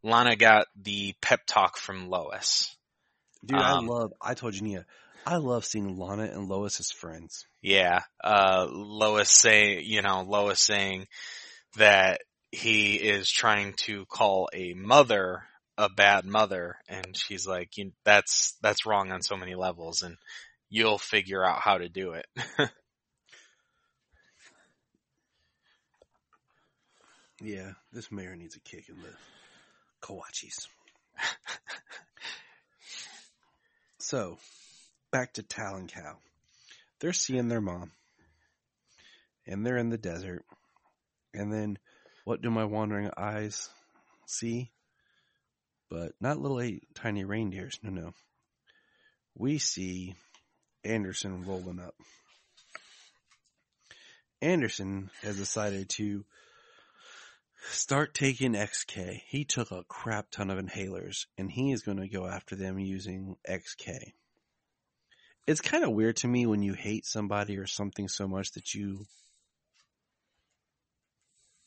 Lana 0.04 0.36
got 0.36 0.68
the 0.76 1.14
pep 1.22 1.42
talk 1.48 1.78
from 1.78 2.10
Lois. 2.10 2.76
Dude, 3.46 3.58
Um, 3.58 3.90
I 3.90 3.94
love 3.94 4.14
I 4.22 4.34
told 4.34 4.56
you 4.56 4.62
Nia, 4.64 4.86
I 5.26 5.38
love 5.38 5.64
seeing 5.66 5.98
Lana 5.98 6.24
and 6.24 6.50
Lois 6.50 6.80
as 6.80 6.92
friends. 6.92 7.46
Yeah, 7.62 8.02
uh, 8.24 8.68
Lois 8.70 9.30
say, 9.30 9.82
you 9.82 10.02
know, 10.02 10.24
Lois 10.24 10.60
saying 10.60 11.08
that 11.78 12.22
he 12.54 12.96
is 12.96 13.30
trying 13.30 13.74
to 13.74 14.06
call 14.06 14.50
a 14.54 14.74
mother 14.74 15.44
a 15.78 15.90
bad 15.90 16.24
mother 16.24 16.78
and 16.88 17.18
she's 17.18 17.48
like 17.48 17.78
you, 17.78 17.92
that's 18.06 18.56
that's 18.62 18.86
wrong 18.86 19.12
on 19.12 19.24
so 19.24 19.36
many 19.36 19.56
levels 19.56 20.04
and 20.04 20.18
you'll 20.70 21.00
figure 21.00 21.44
out 21.44 21.62
how 21.62 21.80
to 21.80 21.90
do 21.90 22.14
it 22.14 22.28
Yeah, 27.44 27.74
this 27.92 28.10
mayor 28.10 28.38
needs 28.38 28.56
a 28.56 28.62
kick 28.62 28.88
in 28.88 28.96
the 29.02 29.10
Kawachis. 30.02 30.68
so, 34.00 34.38
back 35.12 35.34
to 35.34 35.44
Tal 35.44 35.76
and 35.76 35.90
Cal. 35.90 36.20
They're 37.02 37.12
seeing 37.12 37.50
their 37.50 37.60
mom. 37.60 37.92
And 39.46 39.66
they're 39.66 39.78
in 39.78 39.90
the 39.90 39.98
desert. 39.98 40.46
And 41.34 41.52
then, 41.52 41.80
what 42.24 42.42
do 42.42 42.50
my 42.50 42.66
wandering 42.66 43.12
eyes 43.18 43.70
see? 44.26 44.72
But 45.90 46.14
not 46.20 46.40
little 46.40 46.62
eight 46.62 46.84
tiny 46.96 47.24
reindeers. 47.24 47.80
No, 47.84 47.92
no. 47.92 48.14
We 49.36 49.58
see 49.58 50.16
Anderson 50.84 51.46
rolling 51.46 51.80
up. 51.80 51.96
Anderson 54.42 55.10
has 55.22 55.38
decided 55.38 55.90
to 55.90 56.26
start 57.70 58.14
taking 58.14 58.54
XK. 58.54 59.22
He 59.28 59.46
took 59.46 59.72
a 59.72 59.86
crap 59.88 60.32
ton 60.32 60.50
of 60.50 60.60
inhalers 60.60 61.26
and 61.38 61.50
he 61.50 61.72
is 61.72 61.84
going 61.84 62.00
to 62.00 62.08
go 62.08 62.28
after 62.28 62.56
them 62.56 62.80
using 62.80 63.38
XK. 63.50 64.14
It's 65.48 65.62
kind 65.62 65.84
of 65.84 65.92
weird 65.92 66.18
to 66.18 66.28
me 66.28 66.46
when 66.46 66.62
you 66.62 66.74
hate 66.74 67.06
somebody 67.06 67.58
or 67.58 67.68
something 67.68 68.08
so 68.08 68.28
much 68.28 68.52
that 68.52 68.74
you 68.74 69.06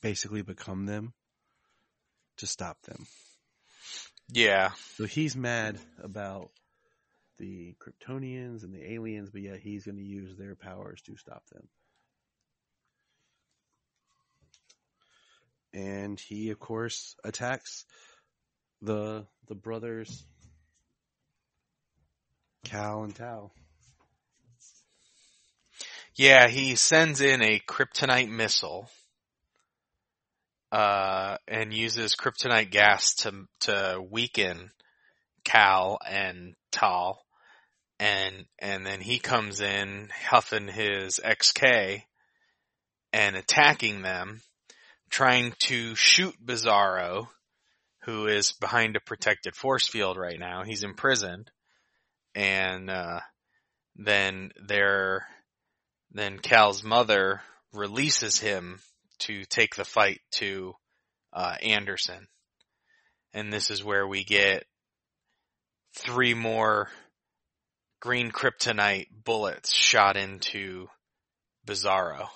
basically 0.03 0.43
become 0.43 0.87
them 0.87 1.13
to 2.39 2.47
stop 2.47 2.81
them. 2.83 3.07
yeah 4.31 4.71
So 4.97 5.05
he's 5.05 5.37
mad 5.37 5.79
about 6.03 6.51
the 7.39 7.75
Kryptonians 7.79 8.63
and 8.65 8.73
the 8.73 8.93
aliens, 8.93 9.31
but 9.31 9.43
yet 9.43 9.59
he's 9.59 9.85
going 9.85 9.99
to 9.99 10.03
use 10.03 10.37
their 10.37 10.55
powers 10.55 11.03
to 11.03 11.17
stop 11.17 11.43
them. 11.53 11.69
And 15.75 16.19
he, 16.19 16.51
of 16.51 16.59
course, 16.59 17.15
attacks 17.23 17.85
the 18.81 19.27
the 19.49 19.55
brothers 19.55 20.25
Cal 22.65 23.05
and 23.05 23.15
Tal. 23.15 23.53
Yeah, 26.17 26.49
he 26.49 26.75
sends 26.75 27.21
in 27.21 27.43
a 27.43 27.61
kryptonite 27.61 28.31
missile, 28.31 28.91
uh, 30.77 31.39
and 31.49 31.72
uses 31.72 32.14
kryptonite 32.14 32.70
gas 32.70 33.14
to 33.14 33.33
to 33.61 34.05
weaken 34.11 34.70
Cal 35.43 35.99
and 36.07 36.55
Tal, 36.70 37.24
and 37.99 38.45
and 38.59 38.85
then 38.85 39.01
he 39.01 39.18
comes 39.18 39.62
in 39.62 40.11
huffing 40.29 40.68
his 40.68 41.18
XK 41.24 42.03
and 43.11 43.37
attacking 43.37 44.03
them, 44.03 44.43
trying 45.09 45.55
to 45.61 45.95
shoot 45.95 46.35
Bizarro, 46.45 47.29
who 48.03 48.27
is 48.27 48.53
behind 48.53 48.97
a 48.97 49.01
protected 49.01 49.57
force 49.57 49.89
field 49.89 50.18
right 50.18 50.39
now. 50.39 50.62
He's 50.62 50.85
imprisoned, 50.85 51.51
and 52.35 52.91
uh, 52.91 53.20
then 53.95 54.51
they're 54.62 55.27
then 56.11 56.39
Cal's 56.39 56.85
mother 56.85 57.41
releases 57.72 58.39
him 58.39 58.81
to 59.21 59.45
take 59.45 59.75
the 59.75 59.85
fight 59.85 60.21
to 60.33 60.75
uh, 61.33 61.57
Anderson. 61.62 62.27
And 63.33 63.53
this 63.53 63.71
is 63.71 63.85
where 63.85 64.07
we 64.07 64.25
get 64.25 64.64
three 65.95 66.35
more 66.35 66.89
green 68.01 68.31
kryptonite 68.31 69.09
bullets 69.25 69.73
shot 69.75 70.17
into 70.17 70.87
Bizarro. 71.67 72.29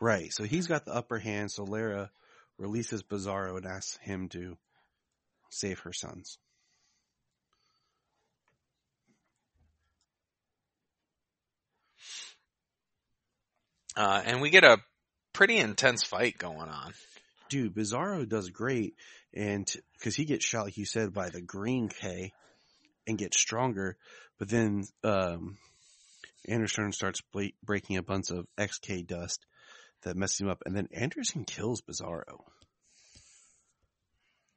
Right. 0.00 0.32
So 0.32 0.42
he's 0.44 0.66
got 0.66 0.84
the 0.84 0.94
upper 0.94 1.18
hand. 1.18 1.52
So 1.52 1.62
Lara 1.64 2.10
releases 2.58 3.02
Bizarro 3.02 3.56
and 3.56 3.66
asks 3.66 3.98
him 4.02 4.28
to 4.30 4.56
save 5.50 5.78
her 5.80 5.92
sons. 5.92 6.38
Uh, 13.96 14.22
and 14.24 14.40
we 14.40 14.50
get 14.50 14.64
a 14.64 14.78
pretty 15.32 15.58
intense 15.58 16.04
fight 16.04 16.38
going 16.38 16.68
on. 16.68 16.92
Dude, 17.48 17.74
Bizarro 17.74 18.28
does 18.28 18.50
great. 18.50 18.94
And 19.34 19.70
because 19.98 20.14
he 20.14 20.24
gets 20.24 20.44
shot, 20.44 20.64
like 20.64 20.76
you 20.76 20.86
said, 20.86 21.12
by 21.12 21.30
the 21.30 21.40
green 21.40 21.88
K 21.88 22.32
and 23.06 23.18
gets 23.18 23.38
stronger. 23.38 23.96
But 24.38 24.48
then, 24.48 24.84
um, 25.04 25.58
Anderson 26.48 26.92
starts 26.92 27.20
ble- 27.32 27.52
breaking 27.62 27.96
a 27.96 28.02
bunch 28.02 28.30
of 28.30 28.46
XK 28.58 29.06
dust 29.06 29.44
that 30.02 30.16
messes 30.16 30.40
him 30.40 30.48
up. 30.48 30.62
And 30.66 30.76
then 30.76 30.88
Anderson 30.92 31.44
kills 31.44 31.82
Bizarro. 31.82 32.40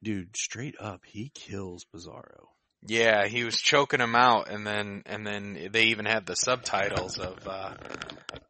Dude, 0.02 0.36
straight 0.36 0.74
up, 0.80 1.02
he 1.06 1.30
kills 1.34 1.86
Bizarro. 1.94 2.48
Yeah, 2.88 3.26
he 3.26 3.44
was 3.44 3.56
choking 3.56 4.00
him 4.00 4.14
out, 4.14 4.48
and 4.48 4.66
then 4.66 5.02
and 5.06 5.26
then 5.26 5.70
they 5.72 5.86
even 5.86 6.04
had 6.04 6.24
the 6.24 6.36
subtitles 6.36 7.18
of 7.18 7.46
uh, 7.46 7.74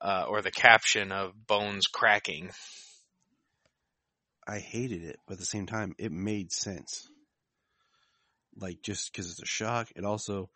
uh, 0.01 0.25
or 0.29 0.43
the 0.43 0.51
caption 0.51 1.11
of 1.11 1.33
bones 1.47 1.87
cracking. 1.87 2.51
I 4.47 4.59
hated 4.59 5.03
it, 5.03 5.19
but 5.27 5.35
at 5.35 5.39
the 5.41 5.47
same 5.47 5.67
time, 5.67 5.95
it 5.99 6.13
made 6.13 6.53
sense. 6.53 7.09
Like, 8.59 8.81
just 8.81 9.11
because 9.11 9.31
it's 9.31 9.43
a 9.43 9.47
shock, 9.47 9.89
it 9.97 10.05
also, 10.05 10.51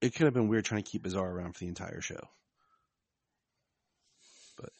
it 0.00 0.14
could 0.14 0.26
have 0.26 0.34
been 0.34 0.48
weird 0.48 0.64
trying 0.64 0.82
to 0.82 0.90
keep 0.90 1.02
Bizarro 1.02 1.24
around 1.24 1.54
for 1.54 1.60
the 1.60 1.68
entire 1.68 2.00
show. 2.00 2.28
But, 4.56 4.70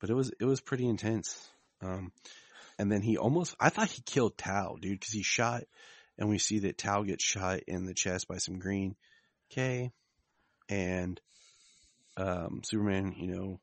but 0.00 0.10
it 0.10 0.14
was, 0.14 0.32
it 0.40 0.44
was 0.44 0.60
pretty 0.60 0.88
intense. 0.88 1.48
Um, 1.80 2.10
and 2.78 2.90
then 2.90 3.00
he 3.00 3.16
almost, 3.16 3.54
I 3.60 3.68
thought 3.68 3.90
he 3.90 4.02
killed 4.02 4.36
Tal, 4.36 4.76
dude, 4.76 4.98
because 4.98 5.14
he 5.14 5.22
shot, 5.22 5.62
and 6.18 6.28
we 6.28 6.38
see 6.38 6.60
that 6.60 6.78
Tal 6.78 7.04
gets 7.04 7.24
shot 7.24 7.60
in 7.66 7.84
the 7.84 7.94
chest 7.94 8.28
by 8.28 8.38
some 8.38 8.58
green 8.58 8.96
K, 9.50 9.92
and, 10.68 11.20
um, 12.16 12.62
Superman, 12.64 13.14
you 13.16 13.28
know, 13.28 13.60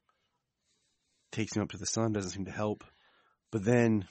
takes 1.32 1.56
him 1.56 1.64
up 1.64 1.72
to 1.72 1.78
the 1.78 1.86
sun, 1.86 2.14
doesn't 2.14 2.32
seem 2.32 2.46
to 2.46 2.52
help. 2.52 2.84
But 3.52 3.66
then 3.66 4.08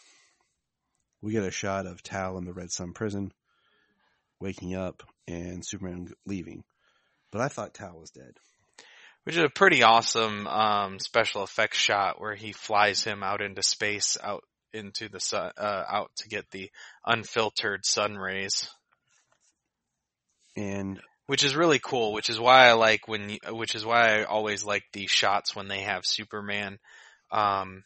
we 1.23 1.33
get 1.33 1.45
a 1.45 1.51
shot 1.51 1.87
of 1.87 2.03
Tal 2.03 2.37
in 2.37 2.45
the 2.45 2.53
Red 2.53 2.71
Sun 2.71 2.93
prison, 2.93 3.33
waking 4.41 4.75
up, 4.75 5.03
and 5.27 5.65
Superman 5.65 6.09
leaving. 6.27 6.65
But 7.31 7.41
I 7.41 7.49
thought 7.49 7.75
Tal 7.75 7.99
was 7.99 8.11
dead. 8.11 8.37
Which 9.25 9.37
is 9.37 9.45
a 9.45 9.49
pretty 9.49 9.85
awesome 9.85 10.49
um, 10.49 10.99
special 10.99 11.45
effects 11.45 11.79
shot 11.79 12.21
where 12.21 12.35
he 12.35 12.53
flies 12.53 13.05
him 13.05 13.23
out 13.23 13.41
into 13.41 13.63
space, 13.63 14.17
out 14.23 14.43
into 14.73 15.09
the 15.09 15.21
sun, 15.21 15.53
uh, 15.57 15.85
out 15.89 16.11
to 16.17 16.29
get 16.29 16.51
the 16.51 16.71
unfiltered 17.07 17.85
sun 17.85 18.17
rays. 18.17 18.69
And 20.57 21.01
which 21.27 21.45
is 21.45 21.57
really 21.57 21.79
cool. 21.79 22.13
Which 22.13 22.31
is 22.31 22.39
why 22.39 22.69
I 22.69 22.73
like 22.73 23.09
when, 23.09 23.31
you, 23.31 23.39
which 23.51 23.75
is 23.75 23.87
why 23.87 24.19
I 24.19 24.25
always 24.25 24.65
like 24.65 24.85
these 24.93 25.11
shots 25.11 25.57
when 25.57 25.69
they 25.69 25.81
have 25.81 26.05
Superman, 26.05 26.79
um, 27.31 27.85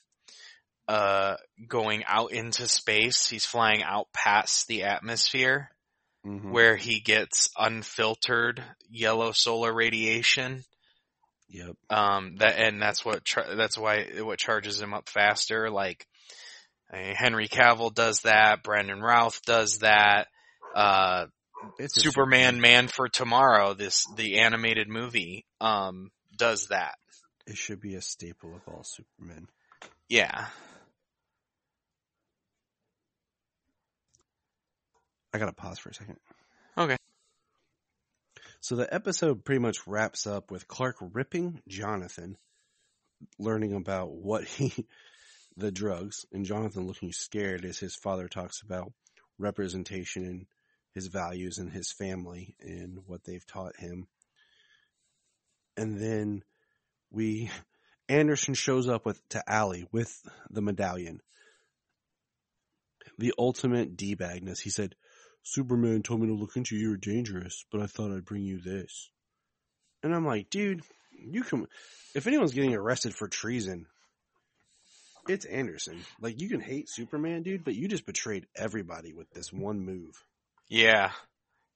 uh, 0.89 1.37
going 1.69 2.05
out 2.07 2.33
into 2.33 2.69
space. 2.69 3.29
He's 3.29 3.45
flying 3.45 3.83
out 3.83 4.09
past 4.13 4.67
the 4.67 4.85
atmosphere 4.85 5.71
mhm. 6.27 6.51
where 6.51 6.77
he 6.77 7.01
gets 7.01 7.51
unfiltered 7.57 8.63
yellow 8.89 9.33
solar 9.33 9.73
radiation. 9.73 10.65
yep, 11.49 11.77
Um, 11.91 12.37
that, 12.39 12.59
and 12.59 12.81
that's 12.81 13.05
what, 13.05 13.25
tra- 13.25 13.55
that's 13.57 13.79
why, 13.79 14.07
what 14.21 14.39
charges 14.39 14.81
him 14.81 14.95
up 14.95 15.09
faster. 15.09 15.71
Like, 15.71 16.07
I 16.91 17.03
mean, 17.03 17.15
Henry 17.15 17.49
Cavill 17.49 17.95
does 17.95 18.21
that. 18.21 18.63
Brandon 18.63 19.01
Routh 19.01 19.41
does 19.45 19.79
that. 19.79 20.29
Uh, 20.75 21.27
it's 21.79 22.01
Superman 22.01 22.61
Man 22.61 22.89
of 22.89 23.13
Tomorrow, 23.13 23.75
this, 23.75 24.05
the 24.17 24.39
animated 24.39 24.89
movie, 24.89 25.45
um, 25.61 26.11
does 26.37 26.69
that. 26.69 26.95
It 27.47 27.57
should 27.57 27.81
be 27.81 27.95
a 27.95 28.03
staple 28.03 28.55
of 28.55 28.61
all 28.73 28.85
Supermen. 28.85 29.49
Yeah. 30.09 30.47
I 35.33 35.39
gotta 35.39 35.53
pause 35.53 35.79
for 35.79 35.91
a 35.91 35.95
second. 35.95 36.17
Okay. 36.79 36.97
So 38.61 38.75
the 38.75 38.93
episode 38.93 39.45
pretty 39.45 39.61
much 39.61 39.87
wraps 39.87 40.27
up 40.27 40.51
with 40.51 40.67
Clark 40.67 40.97
ripping 41.01 41.63
Jonathan, 41.69 42.37
learning 43.39 43.75
about 43.75 44.13
what 44.13 44.45
he, 44.45 44.87
the 45.57 45.73
drugs, 45.73 46.27
and 46.33 46.45
Jonathan 46.45 46.87
looking 46.87 47.13
scared 47.13 47.65
as 47.65 47.79
his 47.79 47.97
father 47.97 48.29
talks 48.29 48.63
about 48.63 48.93
representation 49.39 50.25
and 50.25 50.47
his 50.95 51.07
values 51.07 51.59
and 51.59 51.71
his 51.71 51.93
family 51.93 52.57
and 52.61 52.99
what 53.07 53.25
they've 53.25 53.47
taught 53.47 53.77
him. 53.77 54.07
And 55.77 55.99
then 55.99 56.43
we 57.11 57.51
Anderson 58.09 58.55
shows 58.55 58.89
up 58.89 59.05
with 59.05 59.21
to 59.31 59.43
Ally 59.47 59.83
with 59.93 60.17
the 60.51 60.63
medallion. 60.63 61.21
The 63.19 63.35
ultimate 63.39 63.97
d 63.97 64.15
bagness. 64.15 64.61
He 64.61 64.71
said, 64.71 64.95
"Superman 65.43 66.03
told 66.03 66.21
me 66.21 66.29
to 66.29 66.35
look 66.35 66.57
into 66.57 66.77
you. 66.77 66.89
You're 66.89 66.97
dangerous, 66.97 67.65
but 67.71 67.81
I 67.81 67.87
thought 67.87 68.13
I'd 68.13 68.25
bring 68.25 68.45
you 68.45 68.61
this." 68.61 69.11
And 70.03 70.15
I'm 70.15 70.27
like, 70.27 70.51
dude, 70.51 70.83
you 71.11 71.43
can. 71.43 71.67
If 72.15 72.27
anyone's 72.27 72.53
getting 72.53 72.75
arrested 72.75 73.15
for 73.15 73.29
treason, 73.29 73.87
it's 75.29 75.45
Anderson. 75.45 75.99
Like 76.21 76.41
you 76.41 76.49
can 76.49 76.61
hate 76.61 76.89
Superman, 76.89 77.43
dude, 77.43 77.65
but 77.65 77.75
you 77.75 77.89
just 77.89 78.07
betrayed 78.07 78.47
everybody 78.55 79.13
with 79.13 79.31
this 79.31 79.53
one 79.53 79.81
move. 79.81 80.23
Yeah. 80.69 81.11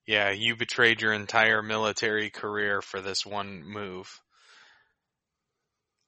Yeah, 0.06 0.30
you 0.30 0.56
betrayed 0.56 1.00
your 1.00 1.12
entire 1.12 1.62
military 1.62 2.30
career 2.30 2.82
for 2.82 3.00
this 3.00 3.24
one 3.24 3.62
move. 3.64 4.20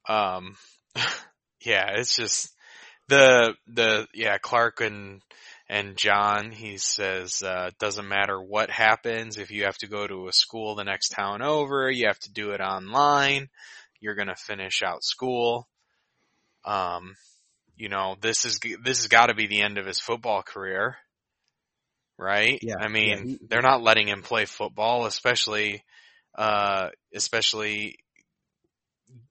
Um, 0.09 0.57
yeah, 1.65 1.91
it's 1.95 2.15
just 2.15 2.49
the, 3.07 3.55
the, 3.67 4.07
yeah, 4.13 4.37
Clark 4.39 4.81
and, 4.81 5.21
and 5.69 5.95
John, 5.95 6.51
he 6.51 6.77
says, 6.77 7.41
uh, 7.41 7.71
doesn't 7.79 8.07
matter 8.07 8.41
what 8.41 8.69
happens. 8.69 9.37
If 9.37 9.51
you 9.51 9.63
have 9.63 9.77
to 9.77 9.87
go 9.87 10.05
to 10.05 10.27
a 10.27 10.33
school 10.33 10.75
the 10.75 10.83
next 10.83 11.09
town 11.09 11.41
over, 11.41 11.89
you 11.89 12.07
have 12.07 12.19
to 12.19 12.33
do 12.33 12.51
it 12.51 12.59
online. 12.59 13.49
You're 14.01 14.15
to 14.27 14.35
finish 14.35 14.83
out 14.83 15.03
school. 15.03 15.67
Um, 16.65 17.15
you 17.75 17.89
know, 17.89 18.15
this 18.21 18.45
is, 18.45 18.59
this 18.83 18.99
has 18.99 19.07
got 19.07 19.27
to 19.27 19.33
be 19.33 19.47
the 19.47 19.61
end 19.61 19.77
of 19.77 19.85
his 19.85 19.99
football 19.99 20.41
career. 20.43 20.97
Right? 22.17 22.59
Yeah, 22.61 22.75
I 22.79 22.87
mean, 22.87 23.07
yeah, 23.09 23.23
he- 23.23 23.39
they're 23.49 23.61
not 23.61 23.81
letting 23.81 24.07
him 24.07 24.21
play 24.21 24.45
football, 24.45 25.05
especially, 25.05 25.83
uh, 26.35 26.89
especially 27.13 27.97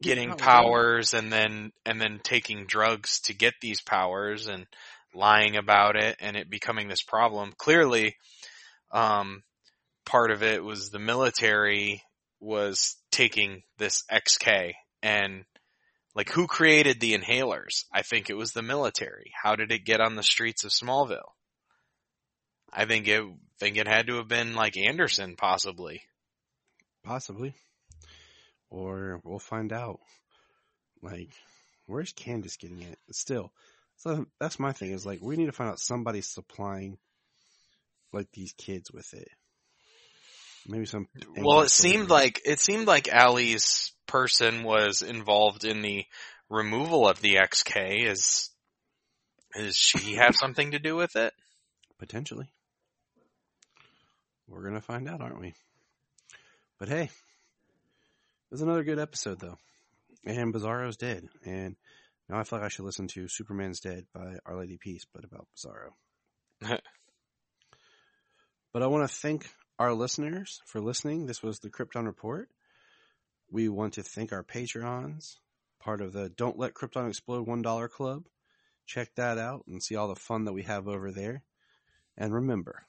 getting 0.03 0.28
powers 0.34 1.14
and 1.14 1.32
then 1.32 1.72
and 1.86 2.01
then 2.01 2.20
taking 2.22 2.66
drugs 2.66 3.20
to 3.20 3.34
get 3.34 3.55
these 3.61 3.80
powers 3.80 4.47
and 4.49 4.66
lying 5.14 5.57
about 5.57 5.97
it 5.97 6.16
and 6.20 6.36
it 6.36 6.49
becoming 6.51 6.88
this 6.88 7.03
problem 7.03 7.53
clearly 7.59 8.16
um 8.93 9.43
part 10.07 10.30
of 10.30 10.43
it 10.43 10.62
was 10.62 10.90
the 10.90 10.99
military 10.99 12.03
was 12.40 12.97
taking 13.11 13.62
this 13.78 14.05
XK 14.11 14.72
and 15.03 15.45
like 16.14 16.30
who 16.30 16.46
created 16.46 17.00
the 17.00 17.16
inhalers 17.16 17.84
i 17.92 18.02
think 18.02 18.30
it 18.30 18.36
was 18.36 18.52
the 18.52 18.62
military 18.62 19.32
how 19.42 19.56
did 19.56 19.72
it 19.72 19.84
get 19.84 20.00
on 20.00 20.16
the 20.16 20.22
streets 20.22 20.64
of 20.64 20.70
smallville 20.70 21.32
i 22.72 22.84
think 22.84 23.08
it 23.08 23.22
think 23.58 23.76
it 23.76 23.88
had 23.88 24.06
to 24.06 24.16
have 24.16 24.28
been 24.28 24.54
like 24.54 24.76
anderson 24.76 25.36
possibly 25.36 26.02
Possibly. 27.04 27.54
Or 28.70 29.20
we'll 29.24 29.38
find 29.38 29.72
out. 29.72 30.00
Like, 31.02 31.30
where's 31.86 32.12
Candace 32.12 32.56
getting 32.56 32.82
it? 32.82 32.98
Still, 33.10 33.52
so 33.96 34.26
that's 34.38 34.60
my 34.60 34.72
thing 34.72 34.92
is 34.92 35.04
like, 35.04 35.20
we 35.20 35.36
need 35.36 35.46
to 35.46 35.52
find 35.52 35.70
out 35.70 35.80
somebody's 35.80 36.28
supplying 36.28 36.96
like 38.12 38.28
these 38.32 38.52
kids 38.52 38.90
with 38.92 39.12
it. 39.14 39.28
Maybe 40.66 40.86
some. 40.86 41.08
Well, 41.36 41.62
it 41.62 41.70
seemed 41.70 42.08
like 42.08 42.40
it 42.44 42.60
seemed 42.60 42.86
like 42.86 43.08
Ally's 43.08 43.91
person 44.12 44.62
was 44.62 45.02
involved 45.02 45.64
in 45.64 45.82
the 45.82 46.04
removal 46.48 47.08
of 47.08 47.20
the 47.20 47.36
XK. 47.36 48.06
Is 48.06 48.50
is 49.54 49.76
she 49.76 50.14
have 50.14 50.36
something 50.36 50.70
to 50.70 50.78
do 50.78 50.96
with 50.96 51.16
it? 51.16 51.32
potentially. 52.02 52.50
We're 54.48 54.64
gonna 54.64 54.80
find 54.80 55.08
out, 55.08 55.20
aren't 55.20 55.40
we? 55.40 55.54
But 56.80 56.88
hey, 56.88 57.04
it 57.04 57.10
was 58.50 58.60
another 58.60 58.82
good 58.82 58.98
episode 58.98 59.38
though, 59.38 59.56
and 60.26 60.52
Bizarro's 60.52 60.96
dead, 60.96 61.28
and 61.44 61.76
now 62.28 62.40
I 62.40 62.42
feel 62.42 62.58
like 62.58 62.66
I 62.66 62.70
should 62.70 62.86
listen 62.86 63.06
to 63.06 63.28
Superman's 63.28 63.78
Dead 63.78 64.04
by 64.12 64.38
Our 64.44 64.58
Lady 64.58 64.78
Peace, 64.78 65.06
but 65.14 65.24
about 65.24 65.46
Bizarro. 65.56 66.78
But 68.72 68.82
I 68.82 68.86
want 68.86 69.06
to 69.06 69.14
thank 69.14 69.50
our 69.78 69.92
listeners 69.92 70.62
for 70.64 70.80
listening. 70.80 71.26
This 71.26 71.42
was 71.42 71.58
the 71.58 71.68
Krypton 71.68 72.06
Report. 72.06 72.48
We 73.53 73.68
want 73.68 73.92
to 73.94 74.03
thank 74.03 74.32
our 74.32 74.42
Patreons, 74.42 75.36
part 75.78 76.00
of 76.00 76.14
the 76.14 76.30
Don't 76.30 76.59
Let 76.59 76.72
Krypton 76.72 77.11
Explode 77.11 77.46
$1 77.46 77.90
Club. 77.90 78.24
Check 78.86 79.14
that 79.16 79.36
out 79.36 79.64
and 79.68 79.82
see 79.82 79.94
all 79.94 80.09
the 80.09 80.16
fun 80.16 80.46
that 80.46 80.55
we 80.55 80.62
have 80.62 80.88
over 80.88 81.12
there. 81.12 81.42
And 82.16 82.32
remember, 82.32 82.86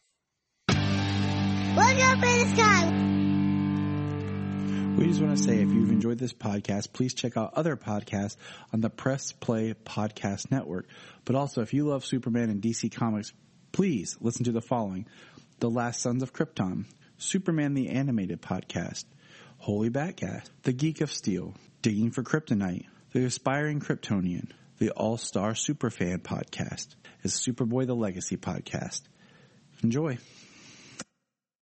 Look 0.70 0.78
up 0.78 2.16
in 2.16 2.22
the 2.22 2.46
sky. 2.56 2.92
We 4.98 5.08
just 5.08 5.22
want 5.22 5.36
to 5.38 5.44
say 5.44 5.62
if 5.62 5.70
you've 5.70 5.92
enjoyed 5.92 6.18
this 6.18 6.32
podcast, 6.32 6.94
please 6.94 7.14
check 7.14 7.36
out 7.36 7.56
other 7.56 7.76
podcasts 7.76 8.38
on 8.72 8.80
the 8.80 8.90
Press 8.90 9.34
Play 9.34 9.74
Podcast 9.74 10.50
Network. 10.50 10.88
But 11.26 11.36
also, 11.36 11.62
if 11.62 11.74
you 11.74 11.88
love 11.88 12.06
Superman 12.06 12.50
and 12.50 12.62
DC 12.62 12.90
Comics, 12.96 13.34
please 13.74 14.16
listen 14.22 14.46
to 14.46 14.54
the 14.54 14.62
following 14.62 15.08
The 15.60 15.70
Last 15.70 16.00
Sons 16.00 16.24
of 16.24 16.32
Krypton, 16.32 16.86
Superman 17.18 17.74
the 17.74 17.90
Animated 17.90 18.42
Podcast, 18.42 19.04
Holy 19.64 19.90
Batcast, 19.90 20.50
The 20.64 20.74
Geek 20.74 21.00
of 21.00 21.10
Steel, 21.10 21.54
Digging 21.82 22.12
for 22.12 22.22
Kryptonite, 22.22 22.84
The 23.14 23.24
Aspiring 23.24 23.80
Kryptonian, 23.80 24.50
The 24.78 24.90
All 24.90 25.16
Star 25.16 25.54
Superfan 25.54 26.18
Podcast, 26.18 26.96
is 27.24 27.32
Superboy 27.32 27.88
the 27.88 27.96
Legacy 27.96 28.36
Podcast. 28.36 29.04
Enjoy. 29.82 30.18